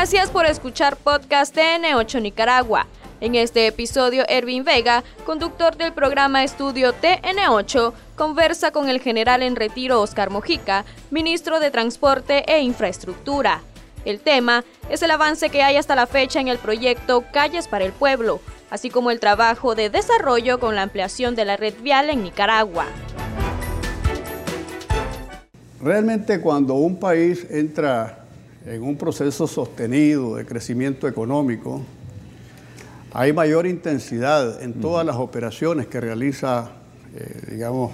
Gracias 0.00 0.30
por 0.30 0.46
escuchar 0.46 0.96
podcast 0.96 1.54
TN8 1.54 2.22
Nicaragua. 2.22 2.86
En 3.20 3.34
este 3.34 3.66
episodio, 3.66 4.24
Ervin 4.30 4.64
Vega, 4.64 5.04
conductor 5.26 5.76
del 5.76 5.92
programa 5.92 6.42
Estudio 6.42 6.94
TN8, 6.94 7.92
conversa 8.16 8.70
con 8.70 8.88
el 8.88 9.02
general 9.02 9.42
en 9.42 9.56
retiro 9.56 10.00
Oscar 10.00 10.30
Mojica, 10.30 10.86
ministro 11.10 11.60
de 11.60 11.70
Transporte 11.70 12.50
e 12.50 12.62
Infraestructura. 12.62 13.60
El 14.06 14.20
tema 14.20 14.64
es 14.88 15.02
el 15.02 15.10
avance 15.10 15.50
que 15.50 15.62
hay 15.62 15.76
hasta 15.76 15.94
la 15.94 16.06
fecha 16.06 16.40
en 16.40 16.48
el 16.48 16.56
proyecto 16.56 17.22
Calles 17.30 17.68
para 17.68 17.84
el 17.84 17.92
Pueblo, 17.92 18.40
así 18.70 18.88
como 18.88 19.10
el 19.10 19.20
trabajo 19.20 19.74
de 19.74 19.90
desarrollo 19.90 20.58
con 20.60 20.76
la 20.76 20.80
ampliación 20.80 21.34
de 21.34 21.44
la 21.44 21.58
red 21.58 21.74
vial 21.82 22.08
en 22.08 22.22
Nicaragua. 22.22 22.86
Realmente 25.78 26.40
cuando 26.40 26.72
un 26.72 26.98
país 26.98 27.46
entra 27.50 28.20
en 28.66 28.82
un 28.82 28.96
proceso 28.96 29.46
sostenido 29.46 30.36
de 30.36 30.44
crecimiento 30.44 31.08
económico, 31.08 31.82
hay 33.12 33.32
mayor 33.32 33.66
intensidad 33.66 34.62
en 34.62 34.74
todas 34.74 35.04
las 35.04 35.16
operaciones 35.16 35.86
que 35.86 36.00
realiza, 36.00 36.70
eh, 37.16 37.52
digamos, 37.52 37.92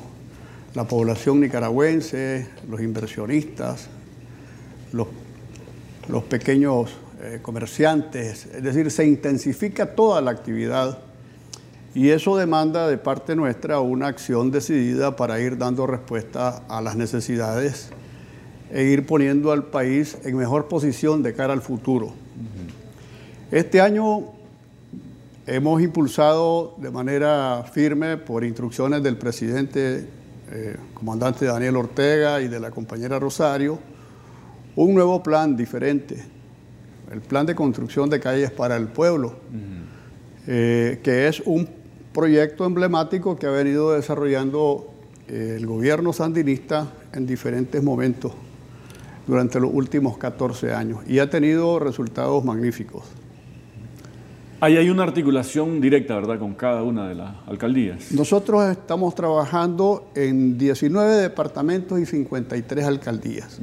la 0.74 0.86
población 0.86 1.40
nicaragüense, 1.40 2.46
los 2.68 2.82
inversionistas, 2.82 3.88
los, 4.92 5.08
los 6.08 6.22
pequeños 6.24 6.90
eh, 7.22 7.38
comerciantes, 7.40 8.46
es 8.46 8.62
decir, 8.62 8.90
se 8.90 9.06
intensifica 9.06 9.94
toda 9.94 10.20
la 10.20 10.32
actividad 10.32 10.98
y 11.94 12.10
eso 12.10 12.36
demanda 12.36 12.88
de 12.88 12.98
parte 12.98 13.34
nuestra 13.34 13.80
una 13.80 14.08
acción 14.08 14.50
decidida 14.50 15.16
para 15.16 15.40
ir 15.40 15.56
dando 15.56 15.86
respuesta 15.86 16.62
a 16.68 16.82
las 16.82 16.94
necesidades 16.94 17.88
e 18.70 18.84
ir 18.84 19.06
poniendo 19.06 19.52
al 19.52 19.64
país 19.64 20.18
en 20.24 20.36
mejor 20.36 20.68
posición 20.68 21.22
de 21.22 21.34
cara 21.34 21.52
al 21.52 21.62
futuro. 21.62 22.12
Este 23.50 23.80
año 23.80 24.24
hemos 25.46 25.80
impulsado 25.80 26.74
de 26.78 26.90
manera 26.90 27.64
firme, 27.72 28.16
por 28.16 28.44
instrucciones 28.44 29.02
del 29.02 29.16
presidente, 29.16 30.08
eh, 30.50 30.76
comandante 30.94 31.44
Daniel 31.44 31.76
Ortega 31.76 32.40
y 32.40 32.48
de 32.48 32.58
la 32.58 32.70
compañera 32.70 33.18
Rosario, 33.18 33.78
un 34.74 34.94
nuevo 34.94 35.22
plan 35.22 35.56
diferente, 35.56 36.22
el 37.12 37.20
plan 37.20 37.46
de 37.46 37.54
construcción 37.54 38.10
de 38.10 38.18
calles 38.18 38.50
para 38.50 38.76
el 38.76 38.88
pueblo, 38.88 39.36
eh, 40.48 41.00
que 41.02 41.28
es 41.28 41.40
un 41.46 41.68
proyecto 42.12 42.64
emblemático 42.64 43.36
que 43.36 43.46
ha 43.46 43.50
venido 43.50 43.92
desarrollando 43.92 44.88
eh, 45.28 45.54
el 45.56 45.66
gobierno 45.66 46.12
sandinista 46.12 46.92
en 47.12 47.26
diferentes 47.26 47.82
momentos 47.82 48.32
durante 49.26 49.60
los 49.60 49.70
últimos 49.72 50.18
14 50.18 50.72
años 50.72 51.00
y 51.06 51.18
ha 51.18 51.28
tenido 51.28 51.78
resultados 51.78 52.44
magníficos. 52.44 53.04
Ahí 54.58 54.78
hay 54.78 54.88
una 54.88 55.02
articulación 55.02 55.82
directa, 55.82 56.14
¿verdad?, 56.14 56.38
con 56.38 56.54
cada 56.54 56.82
una 56.82 57.06
de 57.08 57.14
las 57.14 57.34
alcaldías. 57.46 58.10
Nosotros 58.12 58.64
estamos 58.70 59.14
trabajando 59.14 60.10
en 60.14 60.56
19 60.56 61.16
departamentos 61.16 62.00
y 62.00 62.06
53 62.06 62.84
alcaldías, 62.86 63.58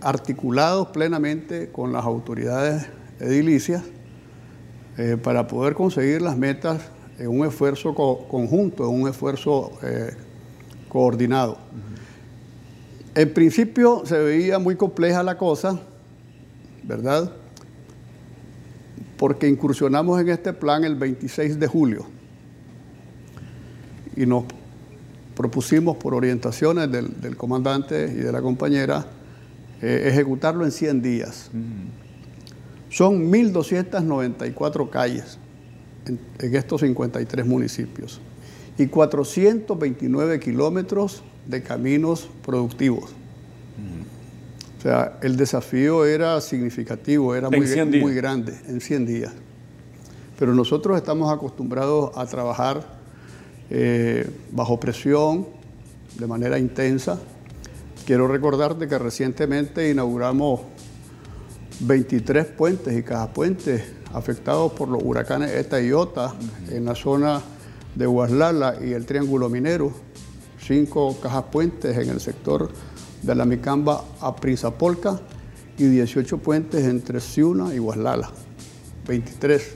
articulados 0.00 0.88
plenamente 0.88 1.70
con 1.72 1.92
las 1.92 2.04
autoridades 2.04 2.86
edilicias 3.18 3.82
eh, 4.98 5.16
para 5.20 5.48
poder 5.48 5.74
conseguir 5.74 6.22
las 6.22 6.36
metas 6.36 6.80
en 7.18 7.28
un 7.28 7.44
esfuerzo 7.44 7.94
conjunto, 7.94 8.84
en 8.84 9.02
un 9.02 9.08
esfuerzo 9.08 9.72
eh, 9.82 10.14
coordinado. 10.88 11.58
En 13.14 13.34
principio 13.34 14.04
se 14.06 14.18
veía 14.18 14.58
muy 14.58 14.76
compleja 14.76 15.22
la 15.22 15.36
cosa, 15.36 15.78
¿verdad? 16.82 17.30
Porque 19.18 19.48
incursionamos 19.48 20.20
en 20.20 20.30
este 20.30 20.52
plan 20.52 20.84
el 20.84 20.96
26 20.96 21.60
de 21.60 21.66
julio 21.66 22.06
y 24.16 24.24
nos 24.24 24.44
propusimos 25.36 25.96
por 25.96 26.14
orientaciones 26.14 26.90
del, 26.90 27.36
comandante 27.36 28.04
y 28.04 28.16
de 28.20 28.32
la 28.32 28.40
compañera 28.40 29.06
eh, 29.82 30.04
ejecutarlo 30.06 30.64
en 30.64 30.72
100 30.72 31.02
días. 31.02 31.50
Son 32.88 33.30
1.294 33.30 34.90
calles 34.90 35.38
en, 36.06 36.54
estos 36.54 36.80
53 36.80 37.46
municipios 37.46 38.20
y 38.78 38.86
429 38.86 40.40
kilómetros 40.40 41.22
de 41.46 41.62
caminos 41.62 42.28
productivos. 42.44 43.10
O 44.78 44.82
sea, 44.82 45.18
el 45.22 45.36
desafío 45.36 46.04
era 46.04 46.40
significativo, 46.40 47.36
era 47.36 47.48
muy, 47.48 47.60
muy, 48.00 48.14
grande, 48.14 48.58
en 48.66 48.80
100 48.80 49.06
días. 49.06 49.32
Pero 50.38 50.54
nosotros 50.54 50.96
estamos 50.96 51.32
acostumbrados 51.32 52.10
a 52.16 52.26
trabajar 52.26 52.84
eh, 53.70 54.28
bajo 54.50 54.80
presión, 54.80 55.46
de 56.18 56.26
manera 56.26 56.58
intensa. 56.58 57.18
Quiero 58.04 58.26
recordarte 58.26 58.88
que 58.88 58.98
recientemente 58.98 59.88
inauguramos 59.88 60.62
23 61.80 62.46
puentes 62.46 62.96
y 62.96 63.02
cajapuentes 63.02 63.82
afectados 64.12 64.72
por 64.72 64.88
los 64.88 65.02
huracanes 65.02 65.52
Eta 65.52 65.80
y 65.80 65.92
Ota 65.92 66.34
en 66.70 66.84
la 66.84 66.94
zona 66.94 67.40
de 67.94 68.06
Huaslala 68.06 68.76
y 68.82 68.92
el 68.92 69.06
Triángulo 69.06 69.48
Minero, 69.48 69.92
cinco 70.66 71.18
cajas 71.20 71.44
puentes 71.50 71.96
en 71.96 72.08
el 72.08 72.20
sector 72.20 72.70
de 73.22 73.34
la 73.34 73.44
Micamba 73.44 74.04
a 74.20 74.34
Prinzapolca 74.34 75.20
y 75.78 75.84
18 75.84 76.38
puentes 76.38 76.84
entre 76.84 77.20
Ciuna 77.20 77.74
y 77.74 77.78
Huaslala, 77.78 78.30
23, 79.06 79.74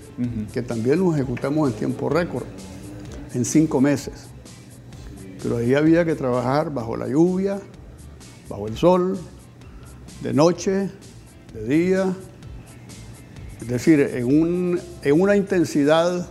que 0.52 0.62
también 0.62 1.00
los 1.00 1.14
ejecutamos 1.14 1.70
en 1.70 1.76
tiempo 1.76 2.08
récord, 2.08 2.44
en 3.34 3.44
cinco 3.44 3.80
meses. 3.80 4.28
Pero 5.42 5.58
ahí 5.58 5.74
había 5.74 6.04
que 6.04 6.14
trabajar 6.14 6.72
bajo 6.72 6.96
la 6.96 7.08
lluvia, 7.08 7.60
bajo 8.48 8.68
el 8.68 8.76
sol, 8.76 9.18
de 10.22 10.32
noche, 10.32 10.90
de 11.52 11.64
día, 11.64 12.14
es 13.60 13.68
decir, 13.68 14.00
en, 14.00 14.80
en 15.02 15.20
una 15.20 15.36
intensidad 15.36 16.28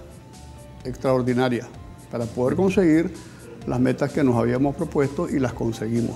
extraordinaria 0.84 1.68
para 2.12 2.26
poder 2.26 2.56
conseguir 2.56 3.12
las 3.68 3.80
metas 3.80 4.12
que 4.12 4.24
nos 4.24 4.36
habíamos 4.36 4.76
propuesto 4.76 5.30
y 5.30 5.40
las 5.40 5.54
conseguimos. 5.54 6.16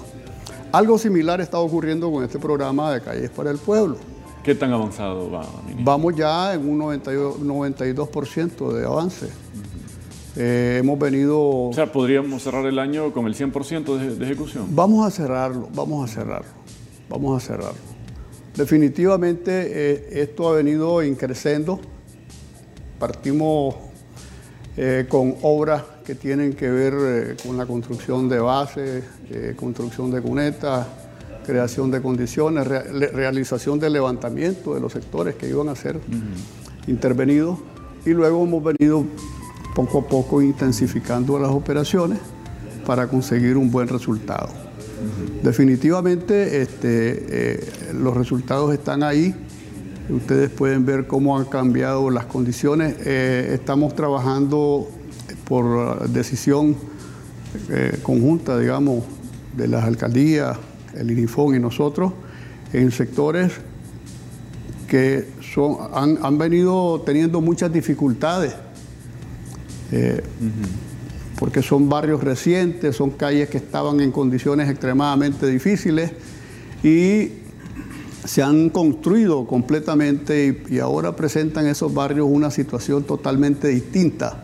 Algo 0.71 0.97
similar 0.97 1.41
está 1.41 1.59
ocurriendo 1.59 2.11
con 2.11 2.23
este 2.23 2.37
programa 2.37 2.93
de 2.93 3.01
Calles 3.01 3.29
para 3.31 3.49
el 3.51 3.57
Pueblo. 3.57 3.97
¿Qué 4.43 4.55
tan 4.55 4.71
avanzado 4.71 5.29
va? 5.31 5.45
Vamos 5.79 6.15
ya 6.15 6.53
en 6.53 6.69
un 6.69 6.79
92%, 6.79 8.73
de 8.73 8.85
avance. 8.85 9.27
Eh, 10.35 10.77
hemos 10.79 10.97
venido... 10.97 11.39
O 11.39 11.73
sea, 11.73 11.91
podríamos 11.91 12.43
cerrar 12.43 12.65
el 12.65 12.79
año 12.79 13.11
con 13.11 13.25
el 13.27 13.35
100% 13.35 13.97
de, 13.97 14.15
de 14.15 14.25
ejecución. 14.25 14.67
Vamos 14.69 15.05
a 15.05 15.11
cerrarlo, 15.11 15.67
vamos 15.73 16.09
a 16.09 16.13
cerrarlo, 16.13 16.51
vamos 17.09 17.43
a 17.43 17.45
cerrarlo. 17.45 17.89
Definitivamente 18.55 19.51
eh, 19.51 20.21
esto 20.21 20.49
ha 20.49 20.53
venido 20.53 21.01
increciendo. 21.03 21.79
Partimos 22.99 23.75
eh, 24.75 25.05
con 25.09 25.35
obras 25.41 25.83
que 26.09 26.15
tienen 26.15 26.53
que 26.53 26.67
ver 26.67 26.93
eh, 26.97 27.37
con 27.45 27.55
la 27.55 27.67
construcción 27.67 28.27
de 28.27 28.39
bases, 28.39 29.03
construcción 29.55 30.09
de 30.09 30.19
cunetas, 30.19 30.87
creación 31.45 31.91
de 31.91 32.01
condiciones, 32.01 32.67
realización 32.67 33.79
del 33.79 33.93
levantamiento 33.93 34.73
de 34.73 34.81
los 34.81 34.91
sectores 34.91 35.35
que 35.35 35.47
iban 35.47 35.69
a 35.69 35.75
ser 35.75 35.99
intervenidos 36.87 37.59
y 38.07 38.09
luego 38.09 38.43
hemos 38.43 38.63
venido 38.63 39.05
poco 39.75 39.99
a 39.99 40.07
poco 40.07 40.41
intensificando 40.41 41.37
las 41.37 41.51
operaciones 41.51 42.17
para 42.87 43.07
conseguir 43.07 43.55
un 43.55 43.69
buen 43.69 43.87
resultado. 43.87 44.49
Definitivamente 45.43 46.63
este, 46.63 47.25
eh, 47.29 47.71
los 47.93 48.17
resultados 48.17 48.73
están 48.73 49.03
ahí. 49.03 49.35
Ustedes 50.09 50.49
pueden 50.49 50.87
ver 50.87 51.05
cómo 51.05 51.37
han 51.37 51.45
cambiado 51.45 52.09
las 52.09 52.25
condiciones. 52.25 52.95
Eh, 53.05 53.51
estamos 53.53 53.93
trabajando 53.93 54.89
por 55.49 56.07
decisión 56.09 56.77
eh, 57.69 57.99
conjunta, 58.01 58.57
digamos, 58.57 59.03
de 59.57 59.67
las 59.67 59.83
alcaldías, 59.83 60.57
el 60.95 61.11
INIFON 61.11 61.55
y 61.55 61.59
nosotros, 61.59 62.13
en 62.71 62.91
sectores 62.91 63.51
que 64.87 65.27
son, 65.41 65.77
han, 65.93 66.37
venido 66.37 67.01
teniendo 67.05 67.41
muchas 67.41 67.73
dificultades 67.73 68.55
porque 71.39 71.63
son 71.63 71.87
barrios 71.87 72.21
recientes, 72.21 72.97
son 72.97 73.11
calles 73.11 73.49
que 73.49 73.57
estaban 73.57 74.01
en 74.01 74.11
condiciones 74.11 74.69
extremadamente 74.69 75.47
difíciles 75.47 76.11
y 76.83 77.29
se 78.25 78.43
han 78.43 78.69
construido 78.69 79.47
completamente 79.47 80.63
y, 80.69 80.79
ahora 80.79 81.15
presentan 81.15 81.65
esos 81.65 81.93
barrios 81.93 82.27
una 82.29 82.51
situación 82.51 83.03
totalmente 83.03 83.69
distinta. 83.69 84.43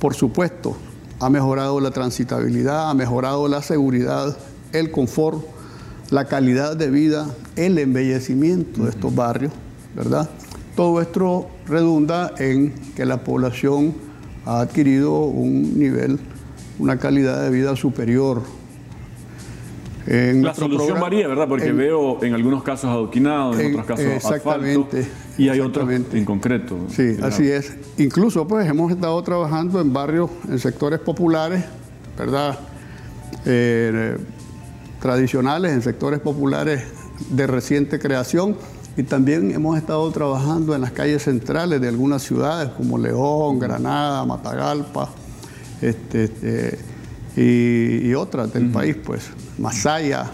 Por 0.00 0.14
supuesto, 0.14 0.76
ha 1.20 1.30
mejorado 1.30 1.78
la 1.80 1.92
transitabilidad, 1.92 2.90
ha 2.90 2.94
mejorado 2.94 3.46
la 3.46 3.62
seguridad, 3.62 4.36
el 4.72 4.90
confort 4.90 5.44
la 6.10 6.24
calidad 6.24 6.76
de 6.76 6.90
vida, 6.90 7.26
el 7.56 7.78
embellecimiento 7.78 8.84
de 8.84 8.90
estos 8.90 9.14
barrios, 9.14 9.52
¿verdad? 9.94 10.28
Todo 10.76 11.00
esto 11.00 11.48
redunda 11.66 12.32
en 12.38 12.72
que 12.96 13.04
la 13.04 13.22
población 13.22 13.94
ha 14.44 14.60
adquirido 14.60 15.22
un 15.22 15.78
nivel, 15.78 16.18
una 16.78 16.98
calidad 16.98 17.42
de 17.42 17.50
vida 17.50 17.76
superior. 17.76 18.42
la 20.06 20.54
solución 20.54 21.00
varía, 21.00 21.28
¿verdad? 21.28 21.46
Porque 21.48 21.72
veo 21.72 22.22
en 22.24 22.34
algunos 22.34 22.64
casos 22.64 22.90
adoquinados, 22.90 23.58
en, 23.60 23.72
otros 23.72 23.86
casos 23.86 24.06
exactamente, 24.06 25.06
y 25.40 25.48
hay 25.48 25.60
otros 25.60 25.88
en 25.90 26.24
concreto. 26.26 26.76
Sí, 26.94 27.16
así 27.22 27.50
es. 27.50 27.72
Incluso 27.96 28.46
pues 28.46 28.68
hemos 28.68 28.92
estado 28.92 29.22
trabajando 29.22 29.80
en 29.80 29.90
barrios, 29.90 30.30
en 30.46 30.58
sectores 30.58 31.00
populares, 31.00 31.64
¿verdad? 32.18 32.58
Eh, 33.46 34.18
tradicionales, 35.00 35.72
en 35.72 35.80
sectores 35.80 36.20
populares 36.20 36.82
de 37.30 37.46
reciente 37.46 37.98
creación 37.98 38.54
y 38.98 39.02
también 39.02 39.50
hemos 39.52 39.78
estado 39.78 40.10
trabajando 40.10 40.74
en 40.74 40.82
las 40.82 40.90
calles 40.92 41.22
centrales 41.22 41.80
de 41.80 41.88
algunas 41.88 42.22
ciudades 42.22 42.68
como 42.76 42.98
León, 42.98 43.58
Granada, 43.58 44.26
Matagalpa 44.26 45.08
este, 45.80 46.24
este, 46.24 46.78
y, 47.34 48.12
otras 48.12 48.52
del 48.52 48.68
país, 48.70 48.94
pues 49.02 49.30
Masaya. 49.56 50.30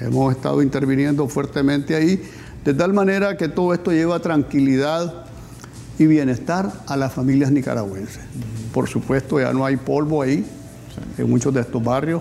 Hemos 0.00 0.34
estado 0.34 0.62
interviniendo 0.62 1.28
fuertemente 1.28 1.94
ahí, 1.94 2.20
de 2.66 2.74
tal 2.74 2.92
manera 2.92 3.38
que 3.38 3.48
todo 3.48 3.72
esto 3.72 3.92
lleva 3.92 4.20
tranquilidad 4.20 5.24
y 5.98 6.06
bienestar 6.06 6.70
a 6.86 6.96
las 6.98 7.14
familias 7.14 7.50
nicaragüenses. 7.50 8.20
Por 8.74 8.88
supuesto, 8.88 9.40
ya 9.40 9.54
no 9.54 9.64
hay 9.64 9.78
polvo 9.78 10.20
ahí 10.20 10.44
en 11.16 11.30
muchos 11.30 11.54
de 11.54 11.62
estos 11.62 11.82
barrios 11.82 12.20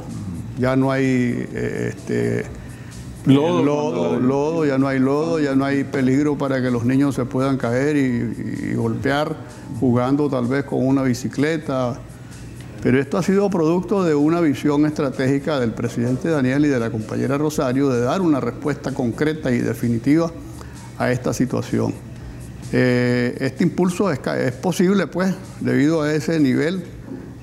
ya 0.57 0.75
no 0.75 0.91
hay 0.91 1.03
eh, 1.03 1.93
este, 1.93 2.45
lodo, 3.25 4.19
lodo, 4.19 4.65
ya 4.65 4.77
no 4.77 4.87
hay 4.87 4.99
lodo, 4.99 5.39
ya 5.39 5.55
no 5.55 5.65
hay 5.65 5.83
peligro 5.83 6.37
para 6.37 6.61
que 6.61 6.71
los 6.71 6.85
niños 6.85 7.15
se 7.15 7.25
puedan 7.25 7.57
caer 7.57 7.97
y, 7.97 8.73
golpear 8.75 9.35
jugando 9.79 10.29
tal 10.29 10.47
vez 10.47 10.65
con 10.65 10.85
una 10.85 11.03
bicicleta. 11.03 11.97
Pero 12.85 12.99
esto 12.99 13.17
ha 13.17 13.23
sido 13.23 13.49
producto 13.49 14.03
de 14.03 14.13
una 14.13 14.39
visión 14.41 14.85
estratégica 14.85 15.59
del 15.59 15.71
presidente 15.71 16.29
Daniel 16.29 16.65
y 16.65 16.67
de 16.67 16.79
la 16.79 16.91
compañera 16.91 17.35
Rosario 17.35 17.89
de 17.89 18.01
dar 18.01 18.21
una 18.21 18.39
respuesta 18.39 18.93
concreta 18.93 19.51
y 19.51 19.57
definitiva 19.57 20.31
a 20.99 21.11
esta 21.11 21.33
situación. 21.33 21.95
Eh, 22.71 23.37
este 23.39 23.63
impulso 23.63 24.11
es, 24.11 24.19
es 24.37 24.51
posible, 24.51 25.07
pues, 25.07 25.33
debido 25.61 26.03
a 26.03 26.13
ese 26.13 26.39
nivel 26.39 26.83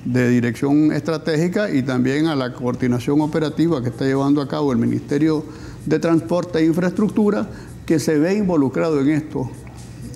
de 0.05 0.29
dirección 0.29 0.93
estratégica 0.93 1.69
y 1.73 1.83
también 1.83 2.29
a 2.29 2.37
la 2.37 2.53
coordinación 2.53 3.21
operativa 3.21 3.83
que 3.83 3.89
está 3.89 4.05
llevando 4.05 4.41
a 4.43 4.47
cabo 4.47 4.71
el 4.71 4.79
Ministerio 4.79 5.45
de 5.85 5.99
Transporte 5.99 6.61
e 6.61 6.67
Infraestructura, 6.67 7.49
que 7.85 7.99
se 7.99 8.17
ve 8.17 8.35
involucrado 8.35 9.01
en 9.01 9.11
esto 9.11 9.51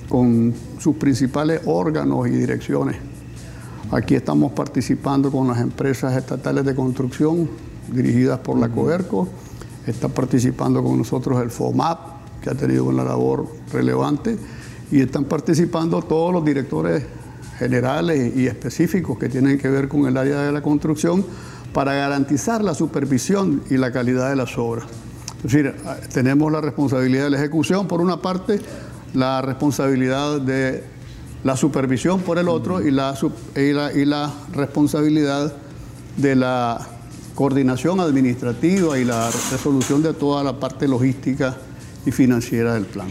con 0.08 0.54
sus 0.78 0.94
principales 0.94 1.62
órganos 1.64 2.28
y 2.28 2.30
direcciones. 2.30 3.15
Aquí 3.92 4.16
estamos 4.16 4.50
participando 4.50 5.30
con 5.30 5.46
las 5.46 5.60
empresas 5.60 6.16
estatales 6.16 6.64
de 6.64 6.74
construcción 6.74 7.48
dirigidas 7.92 8.40
por 8.40 8.58
la 8.58 8.68
COERCO, 8.68 9.28
está 9.86 10.08
participando 10.08 10.82
con 10.82 10.98
nosotros 10.98 11.40
el 11.40 11.50
FOMAP, 11.50 12.40
que 12.42 12.50
ha 12.50 12.54
tenido 12.54 12.84
una 12.84 13.04
labor 13.04 13.46
relevante, 13.72 14.36
y 14.90 15.00
están 15.00 15.24
participando 15.24 16.02
todos 16.02 16.32
los 16.32 16.44
directores 16.44 17.04
generales 17.60 18.36
y 18.36 18.48
específicos 18.48 19.18
que 19.18 19.28
tienen 19.28 19.56
que 19.56 19.68
ver 19.68 19.86
con 19.86 20.06
el 20.06 20.16
área 20.16 20.40
de 20.40 20.50
la 20.50 20.62
construcción 20.62 21.24
para 21.72 21.94
garantizar 21.94 22.64
la 22.64 22.74
supervisión 22.74 23.62
y 23.70 23.76
la 23.76 23.92
calidad 23.92 24.30
de 24.30 24.36
las 24.36 24.58
obras. 24.58 24.86
Es 25.36 25.52
decir, 25.52 25.76
tenemos 26.12 26.50
la 26.50 26.60
responsabilidad 26.60 27.24
de 27.24 27.30
la 27.30 27.38
ejecución 27.38 27.86
por 27.86 28.00
una 28.00 28.20
parte, 28.20 28.60
la 29.14 29.42
responsabilidad 29.42 30.40
de 30.40 30.95
la 31.46 31.56
supervisión 31.56 32.22
por 32.22 32.38
el 32.38 32.48
otro 32.48 32.84
y 32.84 32.90
la, 32.90 33.14
y 33.54 34.04
la, 34.04 34.32
responsabilidad 34.52 35.54
de 36.16 36.34
la 36.34 36.84
coordinación 37.36 38.00
administrativa 38.00 38.98
y 38.98 39.04
la 39.04 39.30
resolución 39.52 40.02
de 40.02 40.12
toda 40.12 40.42
la 40.42 40.58
parte 40.58 40.88
logística 40.88 41.56
y 42.04 42.10
financiera 42.10 42.74
del 42.74 42.86
plan. 42.86 43.06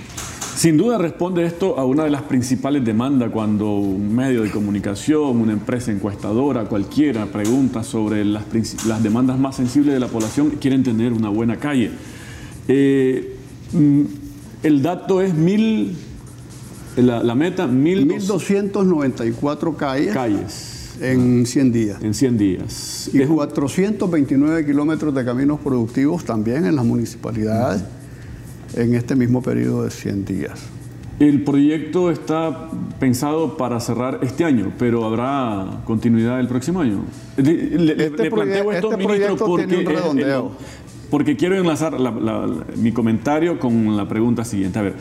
Sin 0.53 0.75
duda 0.75 0.97
responde 0.97 1.45
esto 1.45 1.79
a 1.79 1.85
una 1.85 2.03
de 2.03 2.09
las 2.09 2.23
principales 2.23 2.83
demandas 2.83 3.29
cuando 3.31 3.71
un 3.71 4.13
medio 4.13 4.43
de 4.43 4.51
comunicación, 4.51 5.39
una 5.39 5.53
empresa 5.53 5.93
encuestadora, 5.93 6.65
cualquiera 6.65 7.27
pregunta 7.27 7.83
sobre 7.83 8.25
las, 8.25 8.43
demandas 9.01 9.39
más 9.39 9.55
sensibles 9.55 9.93
de 9.93 10.01
la 10.01 10.07
población, 10.07 10.57
quieren 10.59 10.83
tener 10.83 11.13
una 11.13 11.29
buena 11.29 11.55
calle. 11.55 11.91
Eh, 12.67 13.37
mm, 13.71 14.01
el 14.63 14.81
dato 14.81 15.21
es 15.21 15.33
mil, 15.33 15.95
la, 16.97 17.35
meta, 17.35 17.67
mil 17.67 18.05
1294 18.05 19.77
calles. 19.77 20.13
Calles. 20.13 20.97
En 21.01 21.45
100 21.45 21.71
días. 21.71 22.01
En 22.01 22.13
100 22.13 22.37
días. 22.37 23.09
Y 23.13 23.23
429 23.25 24.65
kilómetros 24.65 25.13
de 25.13 25.25
caminos 25.25 25.59
productivos 25.59 26.23
también 26.23 26.65
en 26.65 26.75
las 26.75 26.85
municipalidades 26.85 27.83
en 28.75 28.95
este 28.95 29.15
mismo 29.15 29.41
periodo 29.41 29.83
de 29.83 29.91
100 29.91 30.25
días. 30.25 30.59
El 31.19 31.43
proyecto 31.43 32.11
está 32.11 32.69
pensado 32.99 33.55
para 33.55 33.79
cerrar 33.79 34.19
este 34.21 34.43
año, 34.43 34.73
pero 34.77 35.05
habrá 35.05 35.81
continuidad 35.85 36.41
el 36.41 36.47
próximo 36.47 36.81
año. 36.81 37.05
Le, 37.37 38.05
este 38.05 38.29
planteo 38.29 38.71
esto, 38.73 38.91
este 38.91 39.07
ministro, 39.07 39.37
porque, 39.37 39.75
un 40.09 40.51
porque 41.09 41.37
quiero 41.37 41.55
enlazar 41.55 41.97
mi 42.75 42.91
comentario 42.91 43.59
con 43.59 43.95
la 43.95 44.07
pregunta 44.09 44.43
siguiente. 44.43 44.79
A 44.79 44.81
ver, 44.81 44.95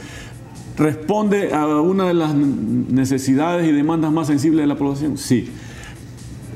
¿responde 0.76 1.52
a 1.52 1.66
una 1.80 2.06
de 2.06 2.14
las 2.14 2.34
necesidades 2.34 3.68
y 3.68 3.72
demandas 3.72 4.12
más 4.12 4.26
sensibles 4.26 4.62
de 4.62 4.66
la 4.66 4.76
población? 4.76 5.16
Sí. 5.18 5.48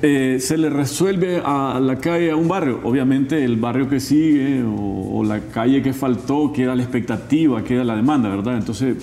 Eh, 0.01 0.39
se 0.41 0.57
le 0.57 0.71
resuelve 0.71 1.43
a 1.45 1.81
la 1.81 1.97
calle, 1.97 2.31
a 2.31 2.37
un 2.37 2.47
barrio. 2.47 2.81
Obviamente 2.85 3.45
el 3.45 3.57
barrio 3.57 3.89
que 3.89 3.99
sigue 3.99 4.63
o, 4.65 5.25
la 5.25 5.41
calle 5.41 5.83
que 5.83 5.93
faltó 5.93 6.53
queda 6.53 6.77
la 6.77 6.83
expectativa, 6.83 7.65
queda 7.65 7.83
la 7.83 7.97
demanda, 7.97 8.29
¿verdad? 8.29 8.57
Entonces, 8.57 8.97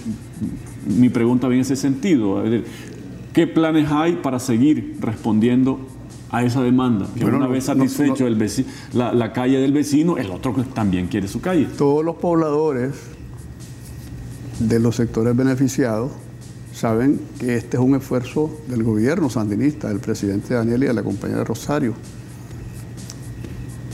mi 0.88 1.10
pregunta 1.10 1.48
viene 1.48 1.60
en 1.60 1.74
ese 1.74 1.76
sentido. 1.76 2.44
¿Qué 3.34 3.48
planes 3.48 3.92
hay 3.92 4.14
para 4.14 4.40
seguir 4.40 4.96
respondiendo 5.02 5.80
a 6.32 6.44
esa 6.44 6.64
demanda? 6.64 7.08
Que 7.18 7.26
una 7.26 7.48
vez 7.48 7.66
satisfecho 7.66 8.26
el 8.26 8.38
la, 8.94 9.14
la 9.14 9.34
calle 9.34 9.60
del 9.60 9.74
vecino, 9.74 10.18
el 10.18 10.32
otro 10.32 10.54
también 10.74 11.08
quiere 11.08 11.28
su 11.28 11.42
calle. 11.42 11.68
Todos 11.78 12.06
los 12.06 12.16
pobladores 12.16 13.15
de 14.60 14.80
los 14.80 14.96
sectores 14.96 15.36
beneficiados 15.36 16.12
saben 16.74 17.20
que 17.40 17.56
este 17.56 17.78
es 17.78 17.84
un 17.84 17.96
esfuerzo 17.96 18.52
del 18.68 18.84
gobierno 18.84 19.30
sandinista, 19.30 19.88
del 19.88 20.00
presidente 20.00 20.54
Daniel 20.54 20.84
y 20.84 20.88
de 20.88 20.94
la 20.94 21.04
compañera 21.04 21.44
Rosario. 21.44 21.94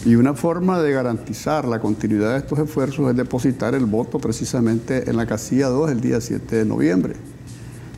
Y 0.03 0.15
una 0.15 0.33
forma 0.33 0.81
de 0.81 0.91
garantizar 0.91 1.65
la 1.65 1.79
continuidad 1.79 2.31
de 2.31 2.39
estos 2.39 2.57
esfuerzos 2.57 3.11
es 3.11 3.15
depositar 3.15 3.75
el 3.75 3.85
voto 3.85 4.17
precisamente 4.17 5.07
en 5.07 5.15
la 5.15 5.27
casilla 5.27 5.67
2 5.67 5.91
el 5.91 6.01
día 6.01 6.19
7 6.19 6.55
de 6.55 6.65
noviembre, 6.65 7.13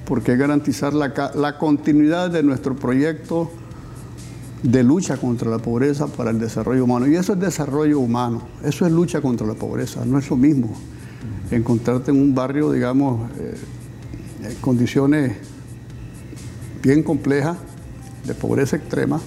porque 0.06 0.34
es 0.34 0.38
garantizar 0.38 0.94
la, 0.94 1.32
la 1.34 1.58
continuidad 1.58 2.30
de 2.30 2.44
nuestro 2.44 2.76
proyecto 2.76 3.52
de 4.64 4.84
lucha 4.84 5.16
contra 5.16 5.50
la 5.50 5.60
pobreza 5.60 6.08
para 6.08 6.32
el 6.32 6.40
desarrollo 6.40 6.84
humano. 6.84 7.08
Y 7.08 7.16
eso 7.16 7.34
es 7.34 7.40
desarrollo 7.40 8.00
humano, 8.00 8.42
eso 8.66 8.86
es 8.86 8.92
lucha 8.92 9.22
contra 9.22 9.48
la 9.48 9.54
pobreza, 9.54 10.04
no 10.04 10.20
es 10.20 10.30
lo 10.30 10.36
mismo 10.36 10.76
encontrarte 11.52 12.12
en 12.12 12.20
un 12.20 12.34
barrio, 12.34 12.72
digamos, 12.72 13.30
eh, 13.40 13.56
condiciones 14.62 15.34
bien 16.82 17.04
complejas 17.04 17.58
de 18.26 18.34
pobreza 18.34 18.76
extrema, 18.76 19.20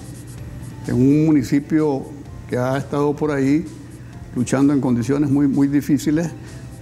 en 0.87 0.95
un 0.95 1.27
municipio 1.27 2.05
que 2.49 2.57
ha 2.59 2.77
estado 2.77 3.15
por 3.17 3.31
ahí 3.31 3.65
luchando 4.35 4.73
en 4.73 4.81
condiciones 4.81 5.31
muy, 5.31 5.49
muy 5.49 5.67
difíciles, 5.67 6.31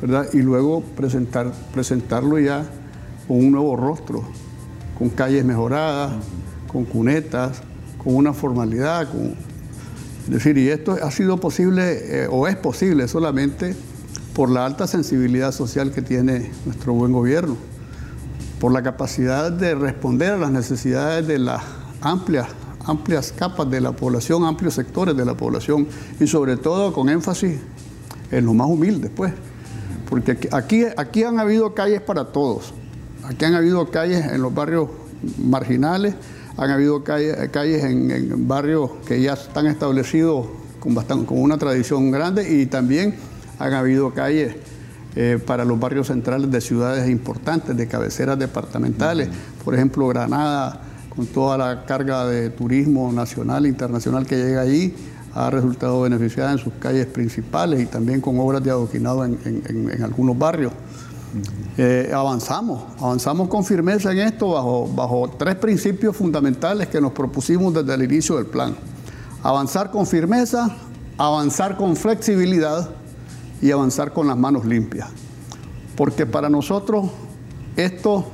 ¿verdad? 0.01 0.29
Y 0.33 0.39
luego 0.39 0.83
presentar, 0.83 1.53
presentarlo 1.73 2.39
ya 2.39 2.67
con 3.27 3.39
un 3.39 3.53
nuevo 3.53 3.77
rostro, 3.77 4.25
con 4.99 5.09
calles 5.09 5.45
mejoradas, 5.45 6.13
con 6.67 6.85
cunetas, 6.85 7.63
con 7.99 8.15
una 8.17 8.33
formalidad, 8.33 9.11
con... 9.11 9.35
Es 10.25 10.31
decir, 10.31 10.57
y 10.59 10.69
esto 10.69 10.97
ha 11.01 11.11
sido 11.11 11.39
posible 11.39 12.23
eh, 12.25 12.29
o 12.31 12.49
es 12.49 12.57
posible 12.57 13.07
solamente 13.09 13.77
por 14.35 14.51
la 14.51 14.67
alta 14.67 14.87
sensibilidad 14.87 15.53
social 15.53 15.93
que 15.93 16.03
tiene 16.03 16.51
nuestro 16.67 16.93
buen 16.93 17.13
gobierno 17.13 17.57
por 18.65 18.73
la 18.73 18.83
capacidad 18.83 19.53
de 19.53 19.75
responder 19.75 20.33
a 20.33 20.37
las 20.39 20.51
necesidades 20.51 21.27
de 21.27 21.39
las 21.39 21.63
amplias, 22.01 22.47
amplias 22.87 23.31
capas 23.33 23.71
de 23.71 23.79
la 23.81 23.93
población, 23.93 24.45
amplios 24.45 24.73
sectores 24.73 25.15
de 25.15 25.25
la 25.25 25.37
población 25.37 25.87
y 26.19 26.27
sobre 26.27 26.57
todo 26.57 26.93
con 26.93 27.11
énfasis 27.11 27.59
en 28.31 28.47
los 28.47 28.55
más 28.55 28.67
humildes, 28.67 29.11
pues. 29.15 29.35
Porque 30.09 30.49
aquí, 30.53 30.85
aquí 30.97 31.25
han 31.25 31.39
habido 31.39 31.75
calles 31.75 32.01
para 32.01 32.27
todos. 32.33 32.73
Aquí 33.25 33.45
han 33.45 33.55
habido 33.55 33.91
calles 33.91 34.25
en 34.33 34.41
los 34.41 34.55
barrios 34.55 34.89
marginales, 35.39 36.15
han 36.57 36.71
habido 36.71 37.05
calles, 37.05 37.37
calles 37.51 37.85
en, 37.85 38.49
barrios 38.49 38.93
que 39.07 39.21
ya 39.21 39.35
están 39.35 39.67
establecidos 39.67 40.47
con, 40.81 40.95
bastante, 40.95 41.27
con 41.27 41.39
una 41.43 41.59
tradición 41.59 42.11
grande 42.11 42.51
y 42.51 42.65
también 42.65 43.15
han 43.59 43.73
habido 43.73 44.13
calles 44.13 44.55
eh, 45.17 45.39
para 45.45 45.65
los 45.65 45.79
barrios 45.79 46.09
centrales 46.09 46.51
de 46.51 46.61
ciudades 46.61 47.09
importantes, 47.09 47.77
de 47.77 47.87
cabeceras 47.87 48.37
departamentales, 48.37 49.29
por 49.65 49.75
ejemplo 49.75 50.09
Granada, 50.09 50.81
con 51.15 51.27
toda 51.27 51.57
la 51.57 51.85
carga 51.85 52.27
de 52.27 52.51
turismo 52.51 53.13
nacional 53.13 53.67
e 53.67 53.69
internacional 53.69 54.27
que 54.27 54.37
llega 54.37 54.63
allí, 54.63 54.93
ha 55.33 55.51
resultado 55.51 56.01
beneficiada 56.01 56.51
en 56.51 56.59
sus 56.59 56.73
calles 56.75 57.07
principales 57.07 57.81
y 57.81 57.87
también 57.87 58.21
con 58.21 58.39
obras 58.41 58.63
de 58.65 58.71
adoquinado 58.71 59.25
en, 59.25 60.03
algunos 60.03 60.37
barrios. 60.37 60.73
Eh, 61.77 62.11
avanzamos, 62.15 62.85
avanzamos 63.01 63.49
con 63.49 63.65
firmeza 63.65 64.11
en 64.13 64.19
esto 64.19 64.51
bajo, 64.51 64.89
bajo 64.95 65.31
tres 65.37 65.57
principios 65.57 66.17
fundamentales 66.17 66.89
que 66.89 67.01
nos 67.01 67.13
propusimos 67.13 67.75
desde 67.75 67.95
el 67.95 68.03
inicio 68.03 68.37
del 68.37 68.47
plan. 68.47 68.75
Avanzar 69.43 69.93
con 69.93 70.07
firmeza, 70.07 70.75
avanzar 71.19 71.77
con 71.77 71.95
flexibilidad 71.97 72.91
y 73.61 73.71
avanzar 73.71 74.13
con 74.13 74.27
las 74.27 74.37
manos 74.37 74.65
limpias. 74.65 75.09
Porque 75.97 76.27
para 76.27 76.49
nosotros 76.49 77.11
esto 77.77 78.27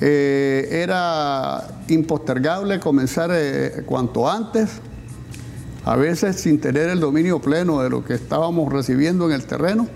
eh, 0.00 0.68
era 0.82 1.62
impostergable 1.88 2.80
comenzar 2.80 3.30
eh, 3.32 3.82
cuanto 3.86 4.28
antes, 4.28 4.80
a 5.84 5.96
veces 5.96 6.40
sin 6.40 6.60
tener 6.60 6.88
el 6.88 7.00
dominio 7.00 7.40
pleno 7.40 7.82
de 7.82 7.90
lo 7.90 8.04
que 8.04 8.14
estábamos 8.14 8.72
recibiendo 8.72 9.26
en 9.26 9.32
el 9.32 9.44
terreno, 9.44 9.88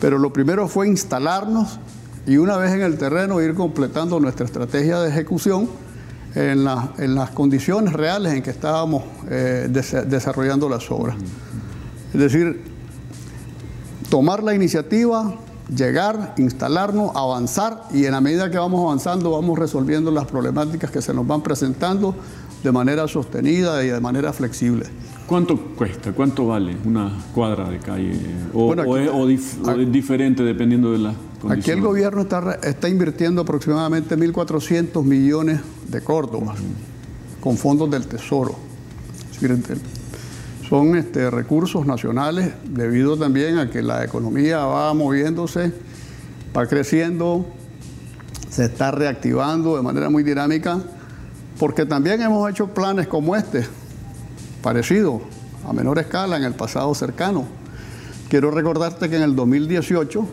pero 0.00 0.18
lo 0.18 0.32
primero 0.32 0.68
fue 0.68 0.88
instalarnos 0.88 1.80
y 2.26 2.36
una 2.36 2.56
vez 2.56 2.72
en 2.72 2.82
el 2.82 2.98
terreno 2.98 3.40
ir 3.40 3.54
completando 3.54 4.20
nuestra 4.20 4.46
estrategia 4.46 5.00
de 5.00 5.08
ejecución 5.08 5.68
en, 6.34 6.64
las 6.64 7.30
condiciones 7.30 7.94
reales 7.94 8.34
en 8.34 8.42
que 8.42 8.50
estábamos 8.50 9.04
eh, 9.30 9.68
desarrollando 9.70 10.68
las 10.68 10.90
obras. 10.90 11.16
Es 12.12 12.20
decir, 12.20 12.62
tomar 14.08 14.42
la 14.42 14.54
iniciativa, 14.54 15.34
llegar, 15.74 16.34
instalarnos, 16.38 17.14
avanzar 17.14 17.84
y 17.92 18.04
en 18.04 18.12
la 18.12 18.20
medida 18.20 18.50
que 18.50 18.58
vamos 18.58 18.80
avanzando 18.80 19.30
vamos 19.32 19.58
resolviendo 19.58 20.10
las 20.10 20.26
problemáticas 20.26 20.90
que 20.90 21.02
se 21.02 21.12
nos 21.12 21.26
van 21.26 21.42
presentando 21.42 22.14
de 22.62 22.72
manera 22.72 23.06
sostenida 23.06 23.84
y 23.84 23.88
de 23.88 24.00
manera 24.00 24.32
flexible. 24.32 24.86
¿Cuánto 25.26 25.58
cuesta? 25.76 26.12
¿Cuánto 26.12 26.46
vale 26.46 26.74
una 26.84 27.12
cuadra 27.34 27.68
de 27.68 27.78
calle? 27.78 28.18
¿O, 28.54 29.28
es, 29.28 29.92
diferente 29.92 30.42
dependiendo 30.42 30.90
de 30.90 30.98
las 30.98 31.14
condiciones? 31.40 31.64
Aquí 31.64 31.70
el 31.70 31.82
gobierno 31.82 32.22
está, 32.22 32.58
está 32.62 32.88
invirtiendo 32.88 33.42
aproximadamente 33.42 34.16
1.400 34.16 35.04
millones 35.04 35.60
de 35.86 36.00
Córdoba 36.00 36.54
con 37.40 37.58
fondos 37.58 37.90
del 37.90 38.06
Tesoro. 38.06 38.54
Son 40.68 40.96
este, 40.96 41.30
recursos 41.30 41.86
nacionales 41.86 42.52
debido 42.64 43.16
también 43.16 43.56
a 43.56 43.70
que 43.70 43.80
la 43.80 44.04
economía 44.04 44.66
va 44.66 44.92
moviéndose, 44.92 45.72
va 46.54 46.66
creciendo, 46.66 47.46
se 48.50 48.66
está 48.66 48.90
reactivando 48.90 49.76
de 49.76 49.82
manera 49.82 50.10
muy 50.10 50.22
dinámica, 50.22 50.78
porque 51.58 51.86
también 51.86 52.20
hemos 52.20 52.50
hecho 52.50 52.66
planes 52.74 53.06
como 53.06 53.34
este, 53.34 53.66
parecido, 54.62 55.22
a 55.66 55.72
menor 55.72 56.00
escala 56.00 56.36
en 56.36 56.44
el 56.44 56.52
pasado 56.52 56.94
cercano. 56.94 57.46
Quiero 58.28 58.50
recordarte 58.50 59.08
que 59.08 59.16
en 59.16 59.22
el 59.22 59.34
2018, 59.34 60.26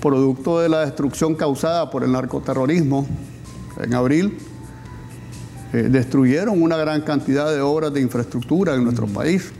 producto 0.00 0.60
de 0.60 0.70
la 0.70 0.86
destrucción 0.86 1.34
causada 1.34 1.90
por 1.90 2.02
el 2.02 2.12
narcoterrorismo, 2.12 3.06
en 3.78 3.92
abril, 3.92 4.38
eh, 5.74 5.88
destruyeron 5.90 6.62
una 6.62 6.76
gran 6.76 7.00
cantidad 7.00 7.52
de 7.52 7.60
obras 7.60 7.92
de 7.92 8.00
infraestructura 8.00 8.76
en 8.76 8.84
nuestro 8.84 9.08
país. 9.08 9.50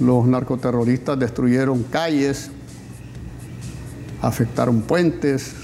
Los 0.00 0.26
narcoterroristas 0.26 1.16
destruyeron 1.16 1.84
calles, 1.84 2.50
afectaron 4.20 4.82
puentes, 4.82 5.54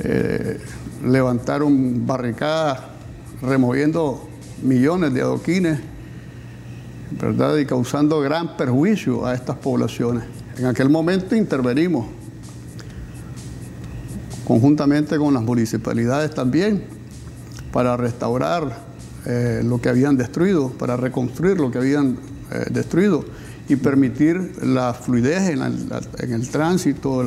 eh, 0.00 0.60
levantaron 1.06 2.06
barricadas, 2.06 2.80
removiendo 3.40 4.28
millones 4.62 5.14
de 5.14 5.22
adoquines, 5.22 5.80
¿verdad? 7.18 7.56
Y 7.56 7.64
causando 7.64 8.20
gran 8.20 8.58
perjuicio 8.58 9.24
a 9.24 9.32
estas 9.32 9.56
poblaciones. 9.56 10.24
En 10.58 10.66
aquel 10.66 10.90
momento 10.90 11.34
intervenimos 11.34 12.04
conjuntamente 14.44 15.16
con 15.16 15.32
las 15.32 15.42
municipalidades 15.42 16.34
también 16.34 16.95
para 17.76 17.94
restaurar 17.94 18.74
eh, 19.26 19.60
lo 19.62 19.82
que 19.82 19.90
habían 19.90 20.16
destruido, 20.16 20.70
para 20.70 20.96
reconstruir 20.96 21.60
lo 21.60 21.70
que 21.70 21.76
habían 21.76 22.16
eh, 22.50 22.64
destruido 22.70 23.22
y 23.68 23.76
permitir 23.76 24.54
la 24.62 24.94
fluidez 24.94 25.50
en, 25.50 26.32
el 26.32 26.48
tránsito, 26.48 27.22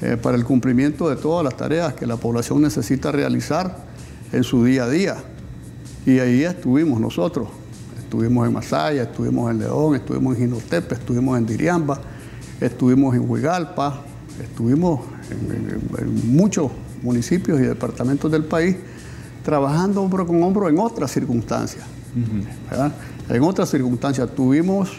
eh, 0.00 0.16
para 0.20 0.36
el 0.36 0.44
cumplimiento 0.44 1.08
de 1.08 1.14
todas 1.14 1.44
las 1.44 1.56
tareas 1.56 1.94
que 1.94 2.08
la 2.08 2.16
población 2.16 2.60
necesita 2.60 3.12
realizar 3.12 3.84
en 4.32 4.42
su 4.42 4.64
día 4.64 4.82
a 4.82 4.90
día. 4.90 5.16
Y 6.06 6.18
ahí 6.18 6.42
estuvimos 6.42 7.00
nosotros. 7.00 7.46
Estuvimos 8.00 8.48
en 8.48 8.54
Masaya, 8.54 9.04
estuvimos 9.04 9.48
en 9.48 9.60
León, 9.60 9.94
estuvimos 9.94 10.36
en 10.38 10.42
Ginotepe, 10.42 10.96
estuvimos 10.96 11.38
en 11.38 11.46
Diriamba, 11.46 12.00
estuvimos 12.60 13.14
en 13.14 13.30
Huigalpa, 13.30 14.02
estuvimos 14.42 15.02
en 15.30 16.32
muchos 16.34 16.72
municipios 17.00 17.60
y 17.60 17.62
departamentos 17.62 18.28
del 18.28 18.42
país 18.42 18.74
trabajando 19.42 20.02
hombro 20.02 20.26
con 20.26 20.42
hombro 20.42 20.68
en 20.68 20.78
otras 20.78 21.10
circunstancias. 21.10 21.84
En 23.28 23.42
otras 23.42 23.70
circunstancias 23.70 24.28
tuvimos, 24.34 24.90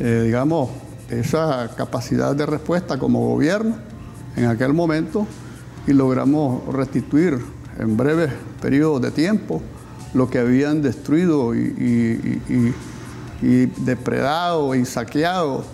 eh, 0.00 0.22
digamos, 0.24 0.70
esa 1.08 1.70
capacidad 1.76 2.34
de 2.34 2.46
respuesta 2.46 2.98
como 2.98 3.28
gobierno 3.28 3.76
en 4.36 4.46
aquel 4.46 4.72
momento 4.72 5.26
y 5.86 5.92
logramos 5.92 6.66
restituir 6.74 7.38
en 7.78 7.96
breves 7.96 8.32
periodos 8.60 9.02
de 9.02 9.10
tiempo 9.10 9.62
lo 10.14 10.28
que 10.28 10.38
habían 10.38 10.82
destruido 10.82 11.54
y, 11.54 12.74
depredado 13.84 14.74
y 14.74 14.84
saqueado 14.84 15.64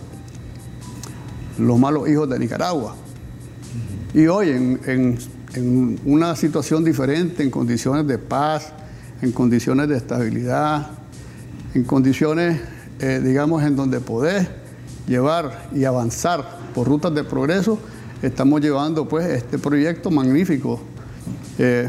los 1.59 1.79
malos 1.79 2.09
hijos 2.09 2.29
de 2.29 2.39
Nicaragua. 2.39 2.97
Y 4.13 4.27
hoy 4.27 4.51
en 4.51 4.81
en 4.87 5.19
una 5.61 6.35
situación 6.37 6.85
diferente, 6.85 7.43
en 7.43 7.51
condiciones 7.51 8.07
de 8.07 8.19
paz, 8.19 8.73
en 9.21 9.33
condiciones 9.33 9.89
de 9.89 9.97
estabilidad, 9.97 10.91
en 11.75 11.85
condiciones, 11.85 12.61
eh, 13.01 13.21
digamos, 13.23 13.63
en 13.63 13.77
donde 13.77 14.01
podés 14.01 14.47
llevar 15.07 15.69
y 15.75 15.85
avanzar 15.85 16.59
por 16.75 16.89
rutas 16.89 17.15
de 17.15 17.25
progreso, 17.25 17.79
estamos 18.23 18.61
llevando 18.61 19.07
pues 19.09 19.27
este 19.27 19.59
proyecto 19.59 20.11
magnífico 20.11 20.81
eh, 21.59 21.89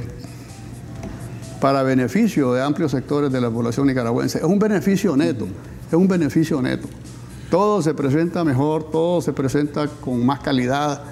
para 1.62 1.84
beneficio 1.84 2.54
de 2.54 2.62
amplios 2.62 2.92
sectores 2.92 3.32
de 3.32 3.40
la 3.40 3.50
población 3.50 3.88
nicaragüense. 3.88 4.40
Es 4.40 4.44
un 4.44 4.60
beneficio 4.60 5.16
neto, 5.16 5.48
es 5.88 5.94
un 5.94 6.08
beneficio 6.08 6.62
neto. 6.62 6.88
Todo 7.50 7.82
se 7.82 7.94
presenta 7.94 8.44
mejor, 8.44 8.90
todo 8.92 9.22
se 9.22 9.32
presenta 9.32 9.88
con 9.88 10.26
más 10.26 10.40
calidad, 10.40 11.04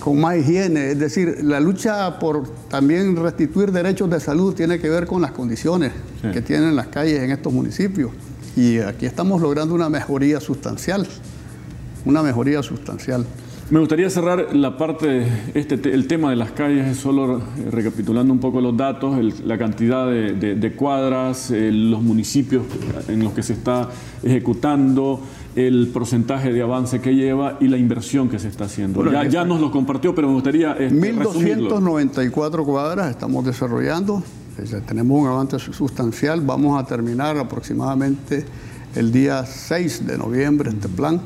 con 0.00 0.20
más 0.20 0.36
higiene. 0.36 0.92
Es 0.92 0.98
decir, 0.98 1.38
la 1.42 1.60
lucha 1.60 2.18
por 2.18 2.48
también 2.68 3.16
restituir 3.16 3.72
derechos 3.72 4.10
de 4.10 4.20
salud 4.20 4.54
tiene 4.54 4.78
que 4.78 4.88
ver 4.88 5.06
con 5.06 5.22
las 5.22 5.32
condiciones 5.32 5.92
que 6.32 6.40
tienen 6.42 6.76
las 6.76 6.88
calles 6.88 7.20
en 7.22 7.30
estos 7.30 7.52
municipios. 7.52 8.10
Y 8.56 8.78
aquí 8.78 9.06
estamos 9.06 9.40
logrando 9.40 9.74
una 9.74 9.88
mejoría 9.88 10.40
sustancial, 10.40 11.06
una 12.04 12.22
mejoría 12.22 12.62
sustancial. 12.62 13.24
Me 13.70 13.80
gustaría 13.80 14.08
cerrar 14.08 14.56
la 14.56 14.78
parte, 14.78 15.26
este, 15.52 15.74
el 15.92 16.06
tema 16.06 16.30
de 16.30 16.36
las 16.36 16.52
calles, 16.52 16.96
solo 16.96 17.36
eh, 17.36 17.42
recapitulando 17.70 18.32
un 18.32 18.40
poco 18.40 18.62
los 18.62 18.74
datos, 18.74 19.42
la 19.44 19.58
cantidad 19.58 20.06
de, 20.06 20.72
cuadras, 20.74 21.50
eh, 21.50 21.70
los 21.70 22.02
municipios 22.02 22.62
en 23.08 23.22
los 23.22 23.34
que 23.34 23.42
se 23.42 23.52
está 23.52 23.90
ejecutando, 24.22 25.20
el 25.66 25.88
porcentaje 25.92 26.52
de 26.52 26.62
avance 26.62 27.00
que 27.00 27.16
lleva 27.16 27.56
y 27.60 27.66
la 27.66 27.76
inversión 27.76 28.28
que 28.28 28.38
se 28.38 28.46
está 28.46 28.64
haciendo. 28.64 29.10
ya, 29.28 29.44
nos 29.44 29.60
lo 29.60 29.72
compartió, 29.72 30.14
pero 30.14 30.28
me 30.28 30.34
gustaría... 30.34 30.72
Este, 30.72 30.94
1.294 30.94 32.64
cuadras 32.64 33.10
estamos 33.10 33.44
desarrollando, 33.44 34.22
tenemos 34.86 35.20
un 35.20 35.26
avance 35.26 35.58
sustancial, 35.58 36.42
vamos 36.42 36.80
a 36.80 36.86
terminar 36.86 37.36
aproximadamente 37.38 38.44
el 38.94 39.10
día 39.10 39.44
6 39.44 40.06
de 40.06 40.16
noviembre 40.16 40.70
este 40.70 40.88
plan, 40.88 41.20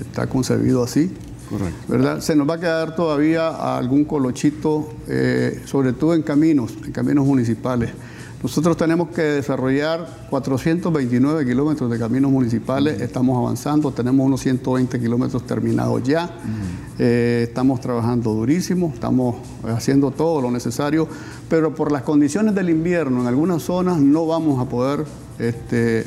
está 0.00 0.28
concebido 0.28 0.84
así. 0.84 1.12
Correcto. 1.50 1.80
¿verdad? 1.88 2.20
Se 2.20 2.36
nos 2.36 2.48
va 2.48 2.54
a 2.54 2.60
quedar 2.60 2.94
todavía 2.94 3.76
algún 3.76 4.04
colochito, 4.04 4.90
eh, 5.08 5.62
sobre 5.64 5.94
todo 5.94 6.14
en 6.14 6.22
caminos, 6.22 6.74
en 6.84 6.92
caminos 6.92 7.26
municipales. 7.26 7.90
Nosotros 8.40 8.76
tenemos 8.76 9.08
que 9.08 9.22
desarrollar 9.22 10.06
429 10.30 11.44
kilómetros 11.44 11.90
de 11.90 11.98
caminos 11.98 12.30
municipales, 12.30 13.00
estamos 13.00 13.36
avanzando, 13.36 13.90
tenemos 13.90 14.24
unos 14.24 14.40
120 14.42 15.00
kilómetros 15.00 15.44
terminados 15.44 16.04
ya, 16.04 16.30
eh, 17.00 17.46
estamos 17.48 17.80
trabajando 17.80 18.32
durísimo, 18.34 18.92
estamos 18.94 19.36
haciendo 19.64 20.12
todo 20.12 20.40
lo 20.40 20.52
necesario, 20.52 21.08
pero 21.48 21.74
por 21.74 21.90
las 21.90 22.02
condiciones 22.02 22.54
del 22.54 22.70
invierno 22.70 23.22
en 23.22 23.26
algunas 23.26 23.64
zonas 23.64 23.98
no 23.98 24.24
vamos 24.24 24.64
a 24.64 24.68
poder 24.68 25.04
este, 25.40 26.06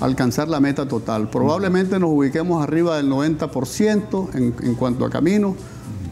alcanzar 0.00 0.46
la 0.46 0.60
meta 0.60 0.86
total. 0.86 1.30
Probablemente 1.30 1.98
nos 1.98 2.10
ubiquemos 2.10 2.62
arriba 2.62 2.98
del 2.98 3.10
90% 3.10 4.34
en, 4.34 4.54
en 4.62 4.74
cuanto 4.74 5.06
a 5.06 5.10
camino, 5.10 5.56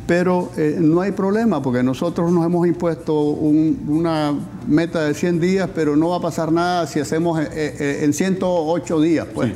pero 0.09 0.51
eh, 0.57 0.79
no 0.81 1.03
hay 1.03 1.13
problema 1.13 1.61
porque 1.61 1.83
nosotros 1.83 2.33
nos 2.33 2.47
hemos 2.47 2.67
impuesto 2.67 3.21
una 3.21 4.33
meta 4.67 5.05
de 5.05 5.13
100 5.13 5.39
días, 5.39 5.69
pero 5.75 5.97
no 5.97 6.09
va 6.09 6.17
a 6.17 6.21
pasar 6.21 6.51
nada 6.51 6.87
si 6.87 6.99
hacemos 6.99 7.39
eh, 7.39 7.47
eh, 7.53 8.01
en 8.05 8.15
108 8.15 9.01
días. 9.03 9.27
Pues. 9.35 9.53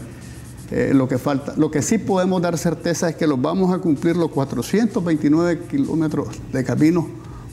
lo 0.93 1.09
que 1.09 1.17
falta. 1.17 1.55
Lo 1.57 1.71
que 1.71 1.81
sí 1.81 1.97
podemos 1.97 2.43
dar 2.43 2.59
certeza 2.59 3.09
es 3.09 3.17
que 3.17 3.27
los 3.27 3.41
vamos 3.41 3.75
a 3.75 3.79
cumplir 3.79 4.15
los 4.15 4.31
429 4.31 5.61
kilómetros 5.71 6.29
de 6.53 6.63
caminos 6.63 7.07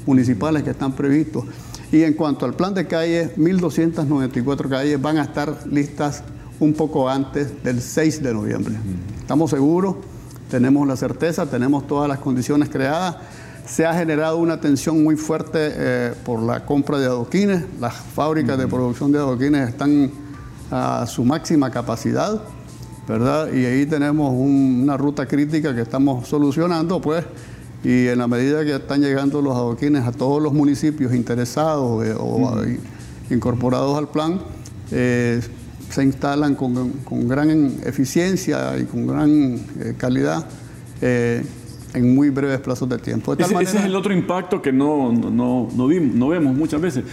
municipales 0.05 0.63
que 0.63 0.71
están 0.71 0.91
previstos. 0.91 1.45
Y 1.93 2.03
en 2.03 2.13
cuanto 2.15 2.45
al 2.45 2.53
plan 2.53 2.73
de 2.73 2.85
calles, 2.85 3.33
1.294 3.37 4.67
calles 4.67 5.01
van 5.01 5.19
a 5.19 5.23
estar 5.23 5.55
listas 5.71 6.21
un 6.59 6.73
poco 6.73 7.07
antes 7.07 7.63
del 7.63 7.81
6 7.81 8.21
de 8.21 8.33
noviembre. 8.33 8.75
Estamos 9.21 9.51
seguros, 9.51 9.95
tenemos 10.49 10.87
la 10.87 10.95
certeza, 10.95 11.45
tenemos 11.45 11.87
todas 11.87 12.09
las 12.09 12.19
condiciones 12.19 12.69
creadas. 12.69 13.17
Se 13.65 13.85
ha 13.85 13.93
generado 13.93 14.37
una 14.37 14.59
tensión 14.59 15.03
muy 15.03 15.15
fuerte 15.15 15.59
eh, 15.61 16.13
por 16.25 16.41
la 16.41 16.65
compra 16.65 16.97
de 16.97 17.05
adoquines. 17.05 17.63
Las 17.79 17.95
fábricas 17.95 18.57
de 18.57 18.67
producción 18.67 19.11
de 19.11 19.19
adoquines 19.19 19.69
están 19.69 20.11
a 20.71 21.05
su 21.07 21.23
máxima 21.23 21.69
capacidad, 21.69 22.41
¿verdad? 23.07 23.53
Y 23.53 23.65
ahí 23.65 23.85
tenemos 23.85 24.33
una 24.33 24.97
ruta 24.97 25.27
crítica 25.27 25.73
que 25.73 25.81
estamos 25.81 26.27
solucionando, 26.27 26.99
pues, 26.99 27.25
y 27.83 28.07
en 28.07 28.19
la 28.19 28.27
medida 28.27 28.65
que 28.65 28.75
están 28.75 29.01
llegando 29.01 29.41
los 29.41 29.55
adoquines 29.55 30.05
a 30.05 30.11
todos 30.11 30.41
los 30.41 30.53
municipios 30.53 31.13
interesados 31.13 32.05
eh, 32.05 32.15
o 32.17 32.63
incorporados 33.29 33.97
al 33.97 34.09
plan, 34.09 34.39
eh, 34.91 35.41
se 35.89 36.03
instalan 36.03 36.55
con, 36.55 37.27
gran 37.27 37.49
eficiencia 37.83 38.77
y 38.77 38.85
con 38.85 39.07
gran 39.07 39.55
eh, 39.79 39.95
calidad 39.97 40.45
eh, 41.01 41.43
en 41.93 42.15
muy 42.15 42.29
breves 42.29 42.59
plazos 42.59 42.87
de 42.87 42.97
tiempo. 42.99 43.33
ese, 43.33 43.61
es 43.61 43.75
el 43.75 43.95
otro 43.95 44.13
impacto 44.13 44.61
que 44.61 44.71
no, 44.71 45.11
no, 45.11 46.27
vemos 46.27 46.55
muchas 46.55 46.79
veces. 46.79 47.03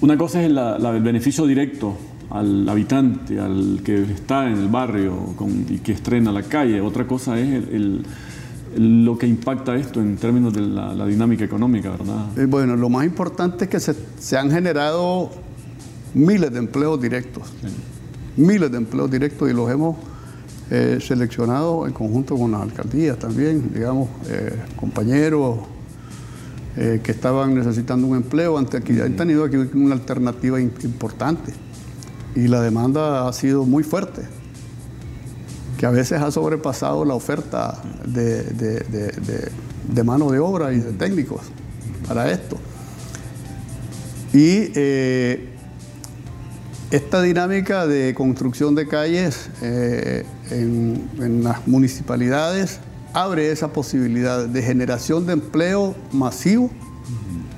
Una 0.00 0.16
cosa 0.16 0.42
es 0.42 0.50
el 0.50 1.02
beneficio 1.02 1.46
directo 1.46 1.96
al 2.30 2.68
habitante, 2.68 3.38
al 3.38 3.80
que 3.84 4.02
está 4.02 4.46
en 4.46 4.58
el 4.58 4.68
barrio 4.68 5.34
y 5.68 5.78
que 5.78 5.92
estrena 5.92 6.32
la 6.32 6.42
calle. 6.42 6.80
Otra 6.80 7.06
cosa 7.06 7.38
es 7.38 7.64
lo 8.76 9.16
que 9.18 9.26
impacta 9.26 9.76
esto 9.76 10.00
en 10.00 10.16
términos 10.16 10.52
de 10.52 10.60
la, 10.60 11.06
dinámica 11.06 11.44
económica, 11.44 11.90
¿verdad? 11.90 12.38
Eh, 12.38 12.46
bueno, 12.46 12.76
lo 12.76 12.88
más 12.88 13.04
importante 13.04 13.64
es 13.64 13.70
que 13.70 13.80
se, 13.80 14.36
han 14.36 14.50
generado 14.50 15.30
miles 16.14 16.52
de 16.52 16.58
empleos 16.58 17.00
directos 17.00 17.44
miles 18.38 18.70
de 18.70 18.78
empleos 18.78 19.10
directos 19.10 19.50
y 19.50 19.52
los 19.52 19.70
hemos 19.70 19.96
eh, 20.70 20.98
seleccionado 21.00 21.86
en 21.86 21.94
conjunto 21.94 22.36
con 22.36 22.52
las 22.52 22.60
alcaldías 22.60 23.18
también, 23.18 23.72
digamos, 23.72 24.10
eh, 24.28 24.54
compañeros 24.76 25.60
eh, 26.76 27.00
que 27.02 27.12
estaban 27.12 27.54
necesitando 27.54 28.06
un 28.06 28.16
empleo, 28.16 28.58
ante 28.58 28.76
aquí, 28.76 29.00
han 29.00 29.16
tenido 29.16 29.44
aquí 29.44 29.56
una 29.56 29.94
alternativa 29.94 30.60
importante. 30.60 31.52
Y 32.34 32.48
la 32.48 32.60
demanda 32.60 33.26
ha 33.26 33.32
sido 33.32 33.64
muy 33.64 33.82
fuerte, 33.82 34.20
que 35.78 35.86
a 35.86 35.90
veces 35.90 36.20
ha 36.20 36.30
sobrepasado 36.30 37.04
la 37.06 37.14
oferta 37.14 37.82
de, 38.04 38.44
de 38.44 40.04
mano 40.04 40.30
de 40.30 40.38
obra 40.38 40.74
y 40.74 40.80
de 40.80 40.92
técnicos 40.92 41.40
para 42.06 42.30
esto. 42.30 42.58
Y 44.34 44.70
esta 46.90 47.20
dinámica 47.20 47.86
de 47.86 48.14
construcción 48.14 48.74
de 48.74 48.88
calles 48.88 49.50
eh, 49.60 50.24
en, 50.50 51.44
las 51.44 51.66
municipalidades 51.66 52.80
abre 53.12 53.50
esa 53.52 53.68
posibilidad 53.68 54.46
de 54.46 54.62
generación 54.62 55.26
de 55.26 55.34
empleo 55.34 55.94
masivo, 56.12 56.70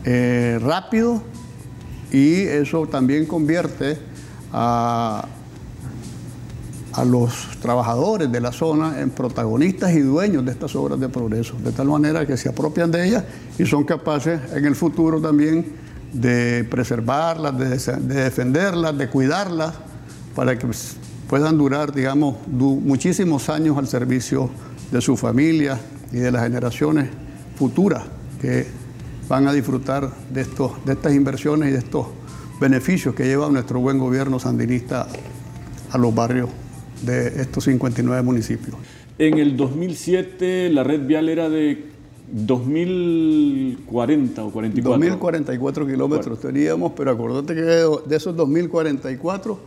eh, 0.04 0.58
rápido, 0.60 1.22
y 2.10 2.42
eso 2.42 2.86
también 2.86 3.26
convierte 3.26 3.98
a, 4.52 5.26
a 6.92 7.04
los 7.04 7.32
trabajadores 7.60 8.32
de 8.32 8.40
la 8.40 8.50
zona 8.50 9.00
en 9.00 9.10
protagonistas 9.10 9.92
y 9.92 10.00
dueños 10.00 10.44
de 10.44 10.50
estas 10.50 10.74
obras 10.74 10.98
de 10.98 11.08
progreso, 11.08 11.54
de 11.62 11.70
tal 11.70 11.86
manera 11.86 12.26
que 12.26 12.36
se 12.36 12.48
apropian 12.48 12.90
de 12.90 13.06
ellas 13.06 13.24
y 13.58 13.66
son 13.66 13.84
capaces 13.84 14.40
en 14.54 14.64
el 14.64 14.74
futuro 14.74 15.20
también 15.20 15.89
de 16.12 16.64
preservarlas, 16.64 17.56
de, 17.58 18.14
defenderlas, 18.14 18.96
de 18.96 19.08
cuidarlas, 19.08 19.74
para 20.34 20.58
que 20.58 20.66
pues, 20.66 20.96
puedan 21.28 21.58
durar, 21.58 21.92
digamos, 21.92 22.36
muchísimos 22.48 23.48
años 23.48 23.76
al 23.78 23.86
servicio 23.86 24.50
de 24.90 25.00
su 25.00 25.16
familia 25.16 25.78
y 26.12 26.16
de 26.16 26.30
las 26.30 26.42
generaciones 26.42 27.08
futuras 27.56 28.04
que 28.40 28.66
van 29.28 29.46
a 29.46 29.52
disfrutar 29.52 30.10
de, 30.30 30.40
estos, 30.40 30.84
de 30.84 30.94
estas 30.94 31.14
inversiones 31.14 31.68
y 31.68 31.72
de 31.72 31.78
estos 31.78 32.06
beneficios 32.60 33.14
que 33.14 33.24
lleva 33.24 33.48
nuestro 33.48 33.80
buen 33.80 33.98
gobierno 33.98 34.38
sandinista 34.38 35.06
a 35.90 35.98
los 35.98 36.14
barrios 36.14 36.50
de 37.02 37.40
estos 37.40 37.64
59 37.64 38.22
municipios. 38.22 38.76
En 39.18 39.38
el 39.38 39.56
2007 39.56 40.70
la 40.70 40.82
red 40.82 41.06
vial 41.06 41.28
era 41.28 41.48
de 41.48 41.89
2040 42.32 44.44
o 44.44 44.50
44. 44.50 44.98
2044 44.98 45.86
kilómetros 45.86 46.40
teníamos, 46.40 46.92
pero 46.92 47.10
acordate 47.10 47.54
que 47.54 47.62
de 47.62 48.16
esos 48.16 48.36
2044, 48.36 49.58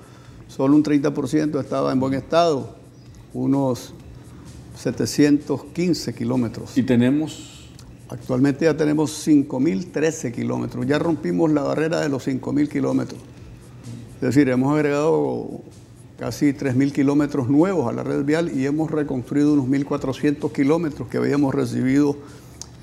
solo 0.47 0.75
un 0.75 0.83
30% 0.83 1.59
estaba 1.59 1.91
en 1.91 1.99
buen 1.99 2.13
estado, 2.13 2.75
unos 3.33 3.95
715 4.77 6.13
kilómetros. 6.13 6.77
¿Y 6.77 6.83
tenemos? 6.83 7.49
Actualmente 8.09 8.65
ya 8.65 8.77
tenemos 8.77 9.27
5.013 9.27 10.31
kilómetros, 10.31 10.85
ya 10.85 10.99
rompimos 10.99 11.51
la 11.51 11.63
barrera 11.63 12.01
de 12.01 12.09
los 12.09 12.27
5.000 12.27 12.69
kilómetros. 12.69 13.19
Es 14.15 14.21
decir, 14.21 14.47
hemos 14.49 14.71
agregado 14.73 15.61
casi 16.17 16.53
3.000 16.53 16.91
kilómetros 16.93 17.49
nuevos 17.49 17.89
a 17.89 17.91
la 17.91 18.03
red 18.03 18.23
vial 18.23 18.51
y 18.55 18.65
hemos 18.65 18.89
reconstruido 18.91 19.53
unos 19.53 19.67
1.400 19.67 20.53
kilómetros 20.53 21.09
que 21.09 21.17
habíamos 21.17 21.53
recibido 21.53 22.15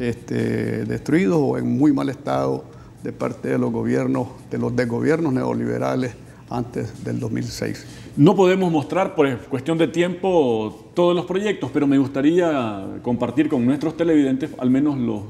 este, 0.00 0.84
destruidos 0.84 1.38
o 1.40 1.58
en 1.58 1.78
muy 1.78 1.92
mal 1.92 2.08
estado 2.08 2.64
de 3.04 3.12
parte 3.12 3.48
de 3.48 3.58
los 3.58 3.70
gobiernos, 3.70 4.28
de 4.50 4.58
los 4.58 4.74
desgobiernos 4.74 5.32
neoliberales 5.32 6.12
antes 6.50 7.04
del 7.04 7.20
2006. 7.20 7.86
No 8.16 8.34
podemos 8.34 8.72
mostrar 8.72 9.14
por 9.14 9.38
cuestión 9.42 9.78
de 9.78 9.86
tiempo 9.86 10.90
todos 10.94 11.14
los 11.14 11.24
proyectos, 11.24 11.70
pero 11.72 11.86
me 11.86 11.96
gustaría 11.96 12.98
compartir 13.02 13.48
con 13.48 13.64
nuestros 13.64 13.96
televidentes 13.96 14.50
al 14.58 14.68
menos 14.68 14.98
los 14.98 15.22